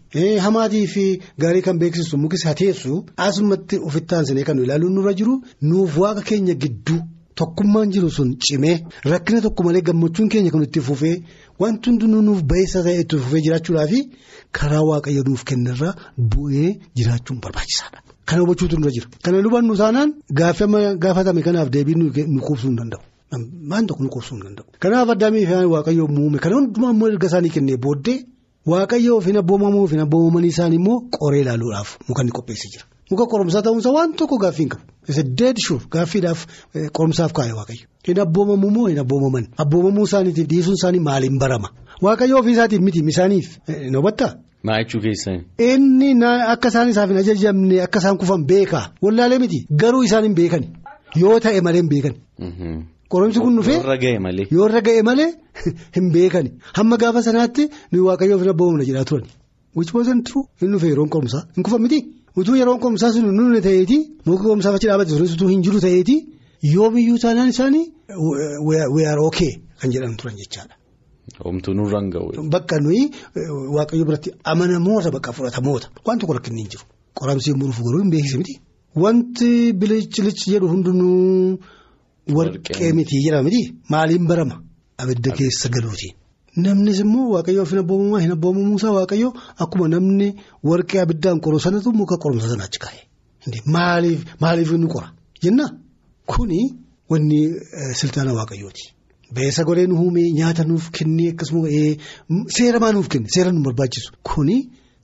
hamaatii 0.45 0.85
fi 0.93 1.03
gaarii 1.43 1.61
kan 1.67 1.77
beeksisu 1.83 2.17
mukis 2.23 2.43
haa 2.49 2.53
teessu 2.61 2.93
asumatti 3.27 3.75
ofitti 3.89 4.15
aansinee 4.19 4.43
kan 4.49 4.57
ilaaluun 4.65 4.93
nurra 4.99 5.13
jiru 5.19 5.35
nuuf 5.73 5.97
waaqa 6.03 6.21
keenya 6.29 6.55
gidduu. 6.65 6.99
Tokkummaan 7.35 7.91
jiru 7.93 8.09
sun 8.11 8.35
cimee 8.39 8.75
rakkina 9.11 9.41
tokko 9.41 9.63
malee 9.63 9.81
gammachuun 9.81 10.29
keenya 10.29 10.51
kan 10.51 10.63
itti 10.63 10.79
fufee 10.81 11.15
wanti 11.59 11.89
hundinuu 11.89 12.21
nuuf 12.21 12.41
bayeessa 12.51 12.83
ta'e 12.83 12.99
itti 13.03 13.17
fufee 13.17 13.41
jiraachuudhaa 13.45 13.87
fi 13.93 13.99
karaa 14.59 14.83
waaqayyo 14.89 15.23
nuuf 15.29 15.43
kennarraa 15.43 15.93
bu'ee 16.17 16.69
jiraachuun 16.97 17.39
barbaachisaadha. 17.41 17.99
Kana 18.25 18.41
hubachuutu 18.43 18.77
nurra 18.77 18.91
jira. 18.95 19.07
Kana 19.23 19.41
hubannu 19.47 19.75
taanaan 19.81 20.13
gaafatame 21.03 21.41
kanaaf 21.47 21.69
deebii 21.73 21.95
nu 21.95 22.41
quubsuu 22.47 22.67
hin 22.69 22.77
danda'u. 22.77 23.01
Waan 23.71 23.87
tokko 23.87 24.03
nu 24.03 24.09
quubsuu 24.13 24.35
hin 24.37 24.43
danda'u. 24.45 24.65
Kanaaf 24.79 25.09
addaamii 25.15 25.45
fi 25.49 25.65
waaqayyo 25.73 26.07
muume 26.07 26.37
kana 26.39 26.55
hundumaa 26.55 26.91
immoo 26.93 27.09
erga 27.09 27.27
isaanii 27.27 27.49
kennee 27.57 27.77
booddee 27.77 28.17
waaqayyo 28.71 29.17
ofiin 29.17 29.37
abboomamuu 29.41 29.83
ofiin 29.89 30.01
abboomamanii 30.05 30.53
isaanii 30.55 30.79
immoo 30.81 30.99
qoree 31.19 31.41
ilaaluudhaaf 31.41 31.97
muka 32.07 32.21
inni 32.21 32.31
qopheessee 32.37 32.71
jira. 32.73 32.85
Muka 33.11 33.25
qorumsaa 33.31 33.61
ta'uunsa 33.65 33.89
waan 33.97 34.13
tokko 34.21 34.37
gaaffii 34.45 34.63
hin 34.65 34.69
qabu. 34.75 34.85
Isa 35.09 35.23
deed 35.23 35.57
shuur 35.65 35.81
gaaffiidhaaf 35.95 36.45
qorumsaaf 36.97 37.33
kaa'e 37.39 37.53
waaqayyo. 37.59 37.87
Hin 38.07 38.19
abboomamu 38.25 38.69
moo 38.77 38.87
hin 38.87 38.99
abboomaman 39.03 39.47
abboomamuu 39.65 40.05
isaaniitiif 40.09 40.47
dhiisuun 40.53 40.79
isaanii 40.79 41.03
maaliin 41.09 41.39
barama 41.43 41.69
waaqayyo 42.07 42.39
ofii 42.39 42.55
isaatiif 42.57 42.81
miti 42.87 43.03
isaaniif 43.15 43.57
hin 43.67 43.95
hubattaa. 43.99 44.31
Maa 44.63 44.79
jechuu 44.79 45.01
keessan. 45.05 45.43
Inni 45.59 46.13
akka 46.53 46.71
isaan 46.73 46.89
isaaf 46.95 47.09
hin 47.09 47.19
ajajamne 47.23 47.81
akka 47.85 47.99
isaan 48.03 48.17
kufan 48.17 48.47
beekaa 48.53 48.85
wallaalee 49.03 49.39
miti 49.45 49.65
garuu 49.83 50.03
isaan 50.09 50.23
hin 50.29 50.35
beekan 50.41 50.65
yoo 51.21 51.39
ta'e 51.45 51.61
malee 51.67 51.81
hin 51.83 51.89
beekan. 51.93 52.15
Qorumsi 53.13 53.39
kun 53.39 53.57
dhufee 53.57 53.77
Yoo 54.51 54.67
irra 54.69 54.81
ga'e 54.87 55.03
malee. 55.09 55.29
hin 55.95 56.11
beekan 56.17 56.51
hamma 56.77 56.97
gaafa 56.97 57.21
sanaatti 57.29 57.69
nuyi 57.91 58.05
waaqayyoof 58.09 58.41
hin 58.45 58.53
abboomamne 58.55 58.87
jedhaa 58.89 59.05
turan. 59.11 59.27
Wasn't 59.75 60.23
true 60.29 60.45
hin 60.61 60.71
dhufe 60.73 60.87
yeroon 60.93 61.09
qorumsaa 61.15 61.43
hin 61.55 61.63
kufan 61.63 61.81
miti. 61.81 61.99
Utuu 62.39 62.55
yeroon 62.59 62.79
qorumsaa 62.83 63.11
sun 63.15 63.25
nuuni 63.39 63.61
ta'eeti 63.67 63.97
muka 64.25 64.43
qorumsaaf 64.47 64.75
achi 64.77 64.87
dhaabate 64.89 65.11
sunis 65.17 65.33
utuu 65.35 65.49
hin 65.53 65.61
jiru 65.65 65.79
ta'eeti 65.85 66.15
yoo 66.75 66.89
biyyuu 66.95 67.19
taanaan 67.23 67.49
isaanii 67.53 67.85
we 68.95 69.03
are 69.11 69.21
okay 69.29 69.51
kan 69.81 69.91
jedhan 69.93 70.15
turan 70.19 70.35
jechaadha. 70.41 70.73
Homtuu 71.45 71.73
nurra 71.77 71.99
hin 72.01 72.09
ga'u. 72.13 72.27
Bakka 72.55 72.75
nuyi 72.85 73.03
waaqayyo 73.75 74.05
biratti 74.09 74.29
amanamoota 74.51 75.09
bakka 75.15 75.31
fudhatamoota 75.37 75.87
waan 76.05 76.19
tokko 76.19 76.33
rakkinni 76.37 76.61
hin 76.63 76.69
jiru 76.73 76.85
qoramsi 77.19 77.49
muruuf 77.59 77.79
garuu 77.85 78.01
hin 78.03 78.11
beeksise 78.15 78.37
miti. 78.41 78.53
Wanti 79.03 79.49
bilichilichi 79.81 80.45
jedhu 80.53 80.67
hundinuu 80.73 81.57
warqee 82.37 82.91
miti 82.99 83.15
jedhama 83.25 83.43
miti 83.49 83.61
maaliin 83.93 84.25
barama 84.31 84.55
abidda 85.01 85.31
keessa 85.39 85.67
galuutiin. 85.75 86.13
Namnis 86.55 86.99
immoo 87.03 87.29
waaqayyoof 87.35 87.69
hin 87.73 87.79
abboomamaa 87.83 88.19
hin 88.23 88.31
abboomamuusaa 88.37 88.91
waaqayyoo 88.97 89.31
akkuma 89.65 89.87
namni 89.93 90.27
warqee 90.69 90.99
abiddaan 91.03 91.39
qoru 91.45 91.59
sanatu 91.65 91.89
muka 91.99 92.15
qorumsa 92.23 92.47
sana 92.51 92.63
achi 92.69 92.79
kaa'e. 92.83 93.01
Maaliif 93.75 94.19
maaliif 94.43 94.71
nu 94.81 94.87
qora 94.93 95.07
jenna 95.43 95.65
kuni 96.31 96.59
wanni 97.11 97.39
siltaana 97.99 98.31
waaqayyooti. 98.39 98.83
beessa 99.35 99.63
godhee 99.67 99.87
nu 99.89 99.95
uume 100.03 100.21
nyaata 100.39 100.63
nuuf 100.69 100.85
kennee 100.95 101.29
akkasuma 101.33 101.67
seera 102.55 102.79
maa 102.83 102.91
nuuf 102.95 103.07
kenne 103.13 103.27
seera 103.35 103.51
nu 103.55 103.59
barbaachisu 103.65 104.09
kuni 104.29 104.57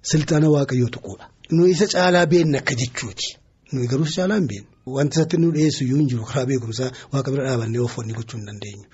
silxaana 0.09 0.47
waaqayyoo 0.55 0.89
tuquudha. 0.95 1.25
Nu 1.55 1.61
isa 1.73 1.85
caalaa 1.93 2.25
beenna 2.31 2.57
akka 2.61 2.73
jechuuti. 2.81 3.27
Nuyi 3.73 3.87
garuu 3.91 4.05
isa 4.09 4.21
caalaa 4.21 4.37
hin 4.39 4.47
beennu. 4.51 4.69
Wanti 4.95 5.13
isatti 5.17 5.37
nu 5.41 5.47
dhiyeessu 5.55 5.81
iyyuu 5.85 5.97
hin 6.01 6.07
jiru 6.11 6.23
karaa 6.29 6.45
beekumsaa 6.49 6.91
waaqa 7.13 7.29
bira 7.31 7.43
dhaabannee 7.47 7.81
ooffanni 7.85 8.13
gochuu 8.17 8.37
hin 8.37 8.45
dandeenyu. 8.49 8.85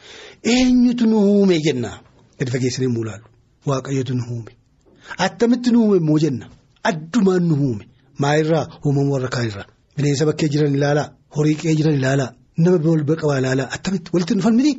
Eenyutu 0.54 1.04
nu 1.12 1.18
uume 1.32 1.58
jenna 1.66 1.92
gadi 2.40 2.52
fageessinee 2.56 2.88
immoo 2.90 3.04
ilaallu 3.06 3.28
waaqayyootu 3.70 4.14
nu 4.20 4.24
uume. 4.34 4.52
Attamitti 5.26 5.70
nu 5.72 5.80
uume 5.84 5.98
immoo 6.02 6.20
jenna? 6.24 6.46
Addumaan 6.90 7.44
nu 7.50 7.56
uume 7.68 7.84
maalirraa 8.24 8.66
uumama 8.86 9.12
warra 9.16 9.30
kaanirraa 9.36 9.68
bineensa 9.96 10.24
bakkee 10.30 10.50
jiran 10.54 10.76
ilaalaa? 10.78 11.08
Horii 11.36 11.56
qe'ee 11.62 11.76
jiran 11.80 11.96
ilaalaa? 12.00 12.30
Nama 12.64 12.78
wal 12.92 13.04
bira 13.08 13.22
qabaa 13.22 13.40
ilaalaa? 13.42 13.68
Attamitti 13.76 14.10
walitti 14.14 14.34
dhufan 14.38 14.56
miti? 14.60 14.74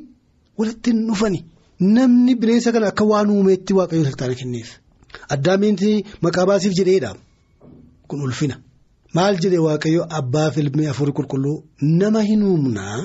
Walitti 0.58 0.90
dhufani. 1.08 1.40
Namni 1.94 2.32
bineensa 2.40 2.72
kana 2.74 2.86
akka 2.92 3.04
waan 3.10 3.28
uumeetti 3.34 3.72
waaqayyoo 3.78 4.06
silxaana 4.08 4.34
kenneef. 4.40 4.68
Addaamiinti 5.34 5.90
maqaa 6.24 6.46
baasiif 6.48 6.72
jedheedha. 6.78 7.10
Kun 8.08 8.20
ulfina. 8.26 8.56
Maal 9.16 9.34
jedhee 9.42 9.62
waaqayyo? 9.66 10.02
Abbaa 10.18 10.50
filmii 10.54 10.86
afurii 10.92 11.14
qulqulluu 11.18 11.56
nama 12.00 12.20
hin 12.28 12.42
uumnaa 12.50 12.98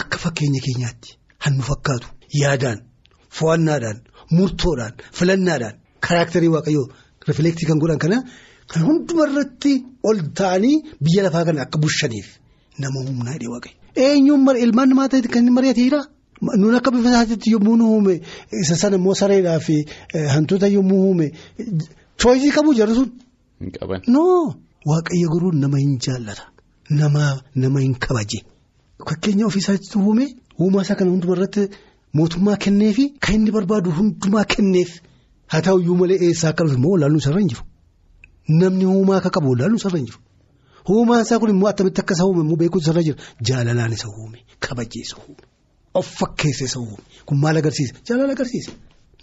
akka 0.00 0.16
fakkeenya 0.24 0.60
keenyaatti 0.66 1.10
hannu 1.44 1.62
fakkaatu. 1.70 2.06
Yaadaan 2.42 2.78
fo'annaadhaan 3.38 3.98
murtoodhaan 4.38 4.92
filannaadhaan 5.18 5.74
karaaktarii 6.06 6.50
waaqayyoo 6.56 6.86
rifleektii 7.28 7.66
kan 7.70 7.78
godhan 7.82 8.00
kana 8.04 8.18
kan 8.72 8.82
hundumarratti 8.88 9.72
ol 10.08 10.18
ta'anii 10.40 10.76
biyya 11.04 11.22
lafaa 11.26 11.44
kana 11.48 11.60
akka 11.66 11.78
bushaniif 11.84 12.28
nama 12.82 12.96
uumnaa 13.06 13.34
jedhee 13.36 13.52
waaqayyo. 13.54 13.76
Eenyuun 14.06 14.42
ilmaan 14.64 14.88
namaa 14.92 15.08
ta'etti 15.12 15.30
kan 15.34 15.46
mari'ateera. 15.58 16.00
Nuun 16.60 16.74
akka 16.78 16.90
bifa 16.94 17.08
isaatiitti 17.12 17.48
yommuu 17.54 17.76
nu 17.80 17.84
uume 17.94 18.14
isa 18.62 18.74
sana 18.82 18.96
immoo 19.00 19.14
sareedhaa 19.20 19.58
fi 19.66 19.76
hantuuta 20.34 20.66
yommuu 20.76 21.00
uume 21.08 21.26
chooyisii 22.20 22.52
qabu 22.56 22.70
jarri 22.78 22.94
sun. 22.98 23.08
Hin 23.60 23.70
qaban. 23.78 24.00
Noo 24.14 24.54
waaqayyo 24.90 25.28
garuu 25.34 25.52
nama 25.62 25.78
hin 25.84 25.94
jaallata 26.06 26.44
nama 27.62 27.78
hin 27.84 27.94
kabaje 28.06 28.38
fakkeenya 29.08 29.44
ofii 29.48 29.62
isaatti 29.64 29.98
uume 29.98 30.24
uumaa 30.60 30.82
isaa 30.86 30.98
kana 31.00 31.10
hundumarratti 31.14 31.62
mootummaa 32.18 32.56
kenneefi 32.64 33.04
kan 33.24 33.34
inni 33.36 33.50
barbaadu 33.56 33.88
hundumaa 33.98 34.44
kenneef. 34.54 34.90
Haa 35.52 35.62
ta'uyyuu 35.66 35.96
malee 36.00 36.18
eessaa 36.26 36.50
akka 36.52 36.62
dhufe 36.64 36.76
immoo 36.78 36.94
olaaluun 36.98 37.20
isarra 37.24 37.40
hin 37.42 37.50
jiru? 37.52 37.64
Namni 38.60 38.84
uumaa 38.94 39.18
akka 39.20 39.30
qabu 39.36 39.48
olaaluun 39.56 39.80
isarra 39.82 39.98
hin 40.00 40.06
jiru. 40.10 40.20
Uumaan 40.94 41.22
isaa 41.26 41.38
kun 41.42 41.50
immoo 41.54 41.68
attamitti 41.72 42.00
akka 42.02 42.14
isa 42.16 42.24
uume 42.28 42.40
immoo 42.44 42.58
beekuun 42.62 42.82
isarra 42.84 43.02
jira? 43.08 43.18
Jaalalaan 43.48 43.92
isa 43.98 44.08
uume 44.18 44.38
kabajee 44.64 45.02
isa 45.06 45.16
uume. 45.22 45.42
Of 45.98 46.06
fakkeessa 46.20 46.64
isa 46.70 46.78
uume 46.84 47.02
kun 47.26 47.36
maal 47.42 47.56
agarsiisa? 47.62 47.94
Jaalala 48.08 48.32
agarsiisa. 48.36 48.70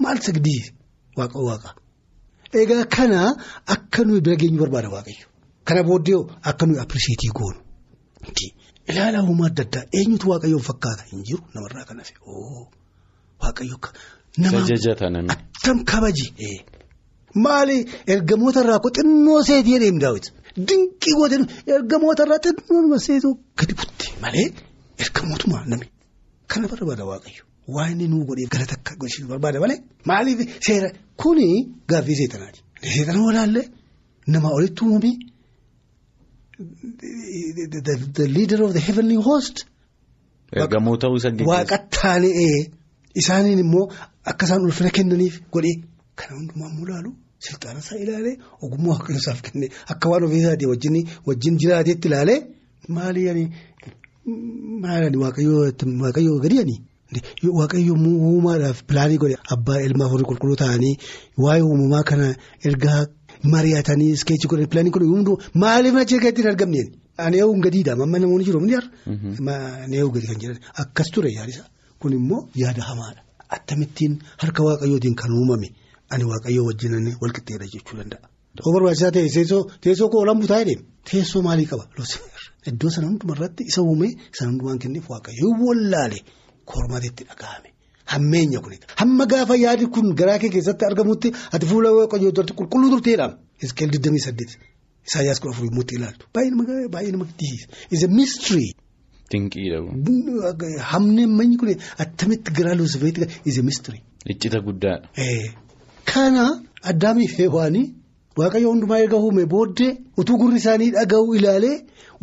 Maal 0.03 0.17
sagdiise 0.27 0.69
waaqa 1.17 1.39
waaqa. 1.49 1.69
Egaa 2.61 2.85
kana 2.95 3.19
akka 3.75 3.99
nuyi 4.07 4.21
bira 4.25 4.35
geenyu 4.41 4.59
barbaada 4.63 4.89
waaqayyo. 4.95 5.25
Kana 5.67 5.81
booddee 5.87 6.19
akka 6.51 6.63
nuyi 6.67 6.79
appiriisheetii 6.83 7.31
goonu. 7.37 7.59
Ilaala 8.89 9.19
uumaa 9.29 9.47
adda 9.51 9.63
addaa. 9.67 9.83
Eenyutu 9.99 10.25
waaqayyoon 10.31 10.65
fakkaata? 10.69 11.03
Hin 11.11 11.21
jiru. 11.27 11.41
Namarraa 11.55 11.85
kan 11.89 11.97
hafe 12.01 12.13
waaqayyo 13.43 13.77
nama 14.43 15.33
attam 15.35 15.77
kabaji. 15.91 16.27
Maali 17.45 17.77
ergamoota 18.13 18.59
irraa 18.63 18.79
xinnoo 18.97 19.39
seetii 19.49 19.73
jedhee 19.75 19.99
daawwiti 20.03 20.29
dinqii 20.67 21.13
goote 21.19 21.35
ergamoota 21.75 22.21
irraa 22.25 22.39
xinnoo 22.45 22.99
seetuu 23.07 23.33
gadi 23.59 23.73
butte 23.79 24.05
malee 24.23 24.47
ergamootumaa 25.03 25.63
namni. 25.71 25.87
Kana 26.51 26.65
barbaada 26.71 27.03
waaqayyo. 27.11 27.43
Waan 27.75 27.91
inni 27.93 28.07
nuu 28.11 28.23
godheef 28.29 28.49
galata 28.53 28.75
akka 28.79 28.93
gochuuf 29.01 29.27
barbaada 29.31 29.59
malee 29.63 29.79
maaliif 30.09 30.39
seera? 30.67 30.89
Kuni 31.21 31.47
gaaffii 31.89 32.17
seexanaati. 32.19 32.59
Seexana 32.93 33.19
walaallee 33.27 33.65
nama 34.33 34.47
olitti 34.57 34.81
uumame 34.85 35.11
the 38.19 38.27
leader 38.37 38.63
of 38.63 38.73
the 38.73 38.79
heavenly 38.87 39.15
host. 39.29 39.65
Ergamoota 40.61 41.07
isa 41.17 41.29
gaggeessu. 41.31 41.49
Waaqa 41.51 41.77
taanee 41.97 42.71
isaaniin 43.21 43.59
immoo 43.65 43.85
akka 44.31 44.45
isaan 44.47 44.65
ulfina 44.67 44.89
kennaniif 44.97 45.35
godhee 45.53 45.75
kana 46.19 46.33
hundumaa 46.39 46.69
immoo 46.71 46.85
ilaalu. 46.87 47.11
Silxaana 47.45 47.79
isaa 47.83 47.97
ilaalee 48.03 48.35
ogummaa 48.65 48.91
waaqayyo 48.95 49.19
isaaf 49.23 49.39
kennee 49.45 49.69
akka 49.93 50.05
waan 50.11 50.23
ofii 50.27 50.41
isaatii 50.43 50.69
wajjin 50.73 50.95
wajjin 51.27 51.55
jiraateetti 51.63 52.07
ilaalee 52.11 52.39
maali 52.97 53.21
yaani. 53.27 53.45
Maali 54.83 55.17
waaqayyoo 55.23 56.39
gadi 56.45 56.57
ani? 56.63 56.75
Waaqayyo 57.59 57.93
uumaadhaaf 58.29 58.79
pilaanii 58.89 59.17
godhe 59.23 59.37
abbaa 59.55 59.79
ilmaa 59.87 60.07
horii 60.13 60.27
qulqulluu 60.29 60.55
ta'anii 60.63 60.93
waa'ee 61.43 61.63
uumamaa 61.69 62.03
kana 62.11 62.27
ergaa 62.69 63.01
mari'atanii 63.53 64.09
iskeechi 64.17 64.47
godhe 64.53 64.65
pilaanii 64.71 64.93
godhe 64.95 65.09
hunduu 65.13 65.35
maaliif 65.63 65.93
na 65.99 66.05
cheekeetti 66.11 66.41
hin 66.41 66.49
argamneen? 66.53 66.87
Ani 67.25 67.37
eeguun 67.41 67.61
gadiidha? 67.65 67.93
Amma 68.05 68.17
namoonni 68.23 68.45
jiru 68.47 68.59
ni 68.65 68.73
har'a 68.77 69.59
ani 69.83 69.95
eeguun 69.99 70.13
gadi 70.15 70.27
kan 70.31 70.39
jedhan. 70.43 70.59
Akkas 70.83 71.11
ture 71.13 71.29
yaadisa 71.37 71.63
kun 72.03 72.13
immoo 72.19 72.41
yaada 72.63 72.83
hamaadha 72.89 73.21
akkamittiin 73.57 74.13
harka 74.43 74.61
waaqayyootiin 74.67 75.15
kan 75.21 75.31
uumame 75.39 75.67
ani 76.13 76.23
waaqayyoo 76.31 76.65
wajjin 76.69 76.93
walqixxeedha 77.21 77.65
jechuu 77.73 77.97
danda'a. 77.99 78.25
Yoo 78.59 78.71
barbaachisaa 78.75 79.11
ta'e 79.15 79.27
teessoo 79.83 80.09
koo 80.13 80.21
olan 80.25 80.39
butaa 80.41 80.59
jedhee 80.61 80.79
teessoo 81.11 81.41
maalii 81.47 81.67
qaba? 81.71 81.83
Iddoo 82.69 82.89
sana 82.95 83.07
hundumarratti 83.09 83.63
isa 83.71 83.81
uume 83.81 84.07
sana 84.37 84.49
hundumaan 84.51 84.79
kenneef 84.83 85.05
waaqayyo 85.13 85.47
wallaale 85.67 86.19
kormaatiitti 86.71 87.23
dhaga'ame. 87.29 87.69
Hammeenya 88.13 88.59
kuni 88.63 88.77
hamma 89.01 89.25
gaafa 89.31 89.55
yaadi 89.65 89.85
kun 89.95 90.07
garaa 90.19 90.37
kee 90.43 90.49
keessatti 90.55 90.85
argamutti 90.89 91.29
ati 91.55 91.65
fuula 91.71 91.89
waaqayyoo 91.99 92.31
duratti 92.35 92.53
qulqulluu 92.59 92.89
turteedha 92.93 93.27
iskeel 93.65 93.89
28 93.89 94.57
isaayyaas 95.07 95.39
kudha 95.41 95.53
afurii 95.55 95.71
immoo 95.73 95.85
ilaaltu. 95.97 96.23
Baay'ee 96.35 97.11
nama 97.11 97.25
gaddisiisa 97.29 97.67
is 97.95 98.01
Dinqiidha. 99.31 99.77
Hammeemmanyi 100.91 101.57
kun 101.57 101.69
attamitti 102.05 102.51
garaa 102.57 102.75
luusifeetti 102.79 103.27
is 103.45 103.57
a 103.57 103.63
mystery. 103.63 103.99
Iccita 104.25 104.59
guddaadha. 104.67 105.07
Kana 106.05 106.45
addaamiif 106.91 107.37
heewaanii. 107.39 107.85
Waaqayyo 108.37 108.69
hundumaa 108.73 108.99
erga 109.05 109.17
uume 109.17 109.45
booddee 109.45 109.91
utuu 110.17 110.37
gurri 110.41 110.57
isaanii 110.61 110.91
dhaga'u 110.95 111.35
ilaalee 111.37 111.75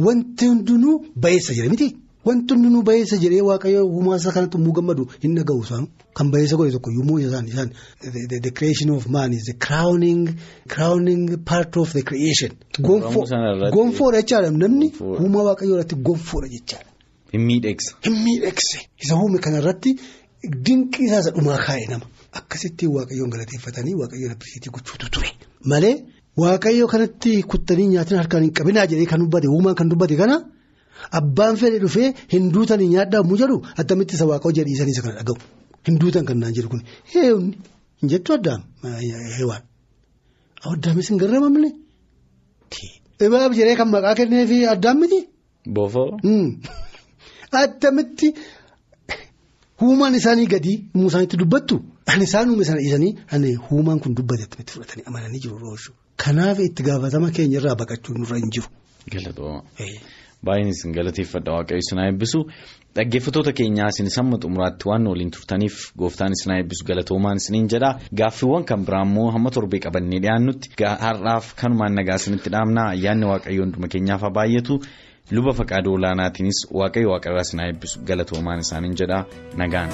wanti 0.06 0.46
hundinuu 0.50 0.94
bayeessa 1.16 1.54
jedhe 1.58 1.68
miti. 1.74 1.88
Wanti 2.26 2.54
hundinuu 2.54 2.82
bayeessa 2.88 3.16
jedhee 3.24 3.42
waaqayyo 3.48 3.84
uumaa 3.86 4.16
isaa 4.20 4.32
kanatti 4.36 4.58
immoo 4.58 4.72
gammadu 4.78 5.04
hin 5.22 5.36
dhaga'u 5.38 5.62
isaan 5.66 5.86
kan 6.20 6.30
bayeessa 6.34 6.56
godhe 6.60 6.72
tokko 6.76 6.90
yommuu 6.96 7.18
isaan 7.26 7.46
isaan 7.52 7.70
the 8.46 8.50
creation 8.58 8.90
of 8.96 9.06
man 9.16 9.32
is 9.38 9.44
the 9.50 9.56
crowning 9.66 10.22
crowning 10.74 11.22
part 11.52 11.76
of 11.76 11.92
the 11.92 12.02
creation. 12.02 12.50
Gonfoodha 12.82 14.20
jechaadha 14.22 14.50
namni 14.62 14.92
uumaa 15.00 15.44
waaqayyoo 15.50 15.76
irratti 15.78 15.96
gonfoodha 16.10 16.48
jechaadha. 16.56 16.89
Hin 17.32 17.42
miidhagsa. 17.48 17.90
Hin 18.06 18.16
miidhagse 18.24 18.78
isa 19.02 19.14
uume 19.22 19.38
kanarratti 19.46 19.90
dinqii 20.68 21.04
isaa 21.08 21.30
dhumaa 21.36 21.58
kaa'e 21.66 21.84
nama. 21.92 22.06
Akkasitti 22.38 22.84
waaqayyoon 22.96 23.30
galateeffatanii 23.34 23.94
waaqayyoon 24.00 24.32
appiriitii 24.36 24.72
gochuutu 24.76 25.06
ture. 25.14 25.30
Malee 25.72 25.94
waaqayyo 26.42 26.86
kanatti 26.92 27.30
kuttanii 27.52 27.88
nyaatiin 27.94 28.18
harkaan 28.22 28.42
hin 28.46 28.52
qabinaa 28.58 28.86
jedhee 28.92 29.08
kan 29.12 29.20
dubbate 29.24 29.48
uumaan 29.54 29.76
kan 29.80 29.88
dubbate 29.92 30.16
kana 30.22 30.36
abbaan 31.18 31.56
fedhe 31.62 31.78
dhufee 31.84 32.08
hinduutanii 32.32 32.88
nyaadhaa 32.94 33.22
mu 33.28 33.34
jedhu 33.42 33.56
attamitti 33.82 34.14
isa 34.18 34.26
waaqoo 34.30 34.52
jedhiisanii 34.58 34.94
isa 34.96 35.02
kana 35.06 35.16
dhaga'u. 35.20 35.38
Hinduutan 35.88 36.24
kan 36.28 36.38
naan 36.44 36.54
jedhu 36.56 36.68
kun 36.72 36.82
heewni 37.14 37.56
hin 38.02 38.08
jettu 38.14 38.30
addaam 38.38 38.60
heewaan. 39.36 39.62
Addaamis 40.72 41.08
hin 41.10 41.18
garramamne. 41.22 41.70
Ibaab 43.26 43.52
jedhee 43.58 43.76
kan 43.80 43.88
maqaa 43.94 44.14
kenneefi 44.18 44.58
addaan 44.74 44.96
miti. 45.02 45.18
Boofoo. 45.76 46.08
Attamitti. 47.52 48.34
Huumaan 49.80 50.14
isaanii 50.14 50.46
gadi 50.46 50.72
isaanitti 51.06 51.36
dubbattu 51.40 51.76
ani 52.06 52.24
isaan 52.24 52.50
uume 52.50 52.64
sana 52.64 52.80
dhiisanii 52.80 53.12
ani 53.32 53.54
huumaan 53.70 54.00
kun 54.00 54.14
dubbatetti 54.16 54.60
itti 54.60 54.72
fudhatanii 54.74 55.04
amananii 55.08 55.40
jiru 55.44 55.58
rooshu. 55.58 55.92
Kanaaf 56.24 56.58
itti 56.60 56.82
gaafatama 56.82 57.30
keenya 57.30 57.60
irraa 57.60 57.74
baqachuun 57.82 58.18
nurra 58.20 58.36
hin 58.36 58.50
jiru. 58.52 58.68
Isin 60.70 60.92
galateeffadha 60.96 61.52
waaqayyo 61.56 61.78
isin 61.84 61.98
haa 61.98 62.06
eebbisu. 62.10 62.40
Dhaggeeffattoota 62.96 63.52
keenyaa 63.58 63.88
isin 63.94 64.08
samma 64.10 64.36
xumuraatti 64.42 64.88
waan 64.88 65.06
waliin 65.08 65.30
turtaniif 65.30 65.76
gooftaan 65.98 66.32
isin 66.36 66.52
haa 66.52 66.60
eebbisu 66.62 66.84
galatoomaan 66.88 67.36
isiniin 67.42 67.68
jedha. 67.72 67.90
Gaaffiiwwan 68.20 68.64
kan 68.64 68.84
biraa 68.86 69.02
immoo 69.08 69.30
hamma 69.34 69.50
torbee 69.50 69.80
qabannee 69.86 70.20
dhiyaannutti 70.24 70.68
har'aaf 71.04 71.54
kanumaan 71.60 71.94
nagaa 71.98 72.16
isinitti 72.20 72.50
dhaamna 72.54 72.82
ayyaanni 72.94 73.26
waaqayyo 73.32 73.62
hunduma 73.64 73.88
keenyaaf 73.94 74.22
haa 74.26 74.34
baay'atu. 74.40 74.74
Luba 75.36 75.52
faqaaduu 75.60 75.94
olaanaatiinis 75.98 76.58
waaqayyo 76.80 77.08
waaqarraa 77.14 77.44
isin 77.48 77.60
haa 77.62 77.68
eebbisu 77.72 77.96
galatoomaan 78.12 78.60
isaaniin 78.66 78.96
jedha 79.02 79.18
nagaan. 79.62 79.90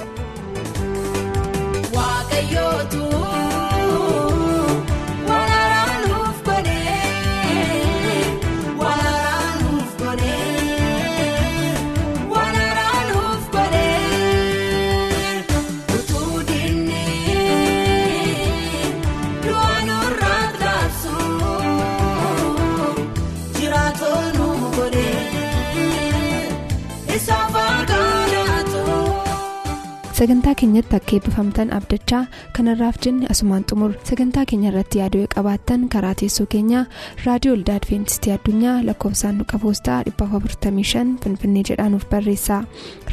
sagantaa 30.17 30.55
keenyatti 30.61 30.97
akka 30.99 31.13
eebbifamtan 31.17 31.73
abdachaa 31.79 32.21
kanarraaf 32.57 32.97
jenne 33.07 33.27
asumaan 33.35 33.65
xumur 33.71 33.91
sagantaa 34.11 34.45
keenya 34.53 34.71
irratti 34.71 35.01
yaaduu 35.03 35.25
qabaattan 35.35 35.83
karaa 35.95 36.15
teessoo 36.23 36.47
keenyaa 36.55 36.85
raadiyoo 37.27 37.57
olda 37.59 37.75
adventistii 37.81 38.33
addunyaa 38.37 38.77
lakkoofsaan 38.89 39.39
duqa 39.43 39.59
poostaa 39.65 39.99
455 40.13 41.05
finfinnee 41.25 41.65
jedhaanuf 41.71 42.07
barreessa 42.15 42.63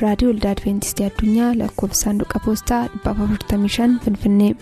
raadiyoo 0.04 0.34
olda 0.36 0.54
adventistii 0.56 1.10
addunyaa 1.10 1.52
lakkoofsaan 1.63 2.24
duqa 2.24 2.39
poostaa 2.46 2.84
455 3.10 4.00
finfinnee. 4.06 4.54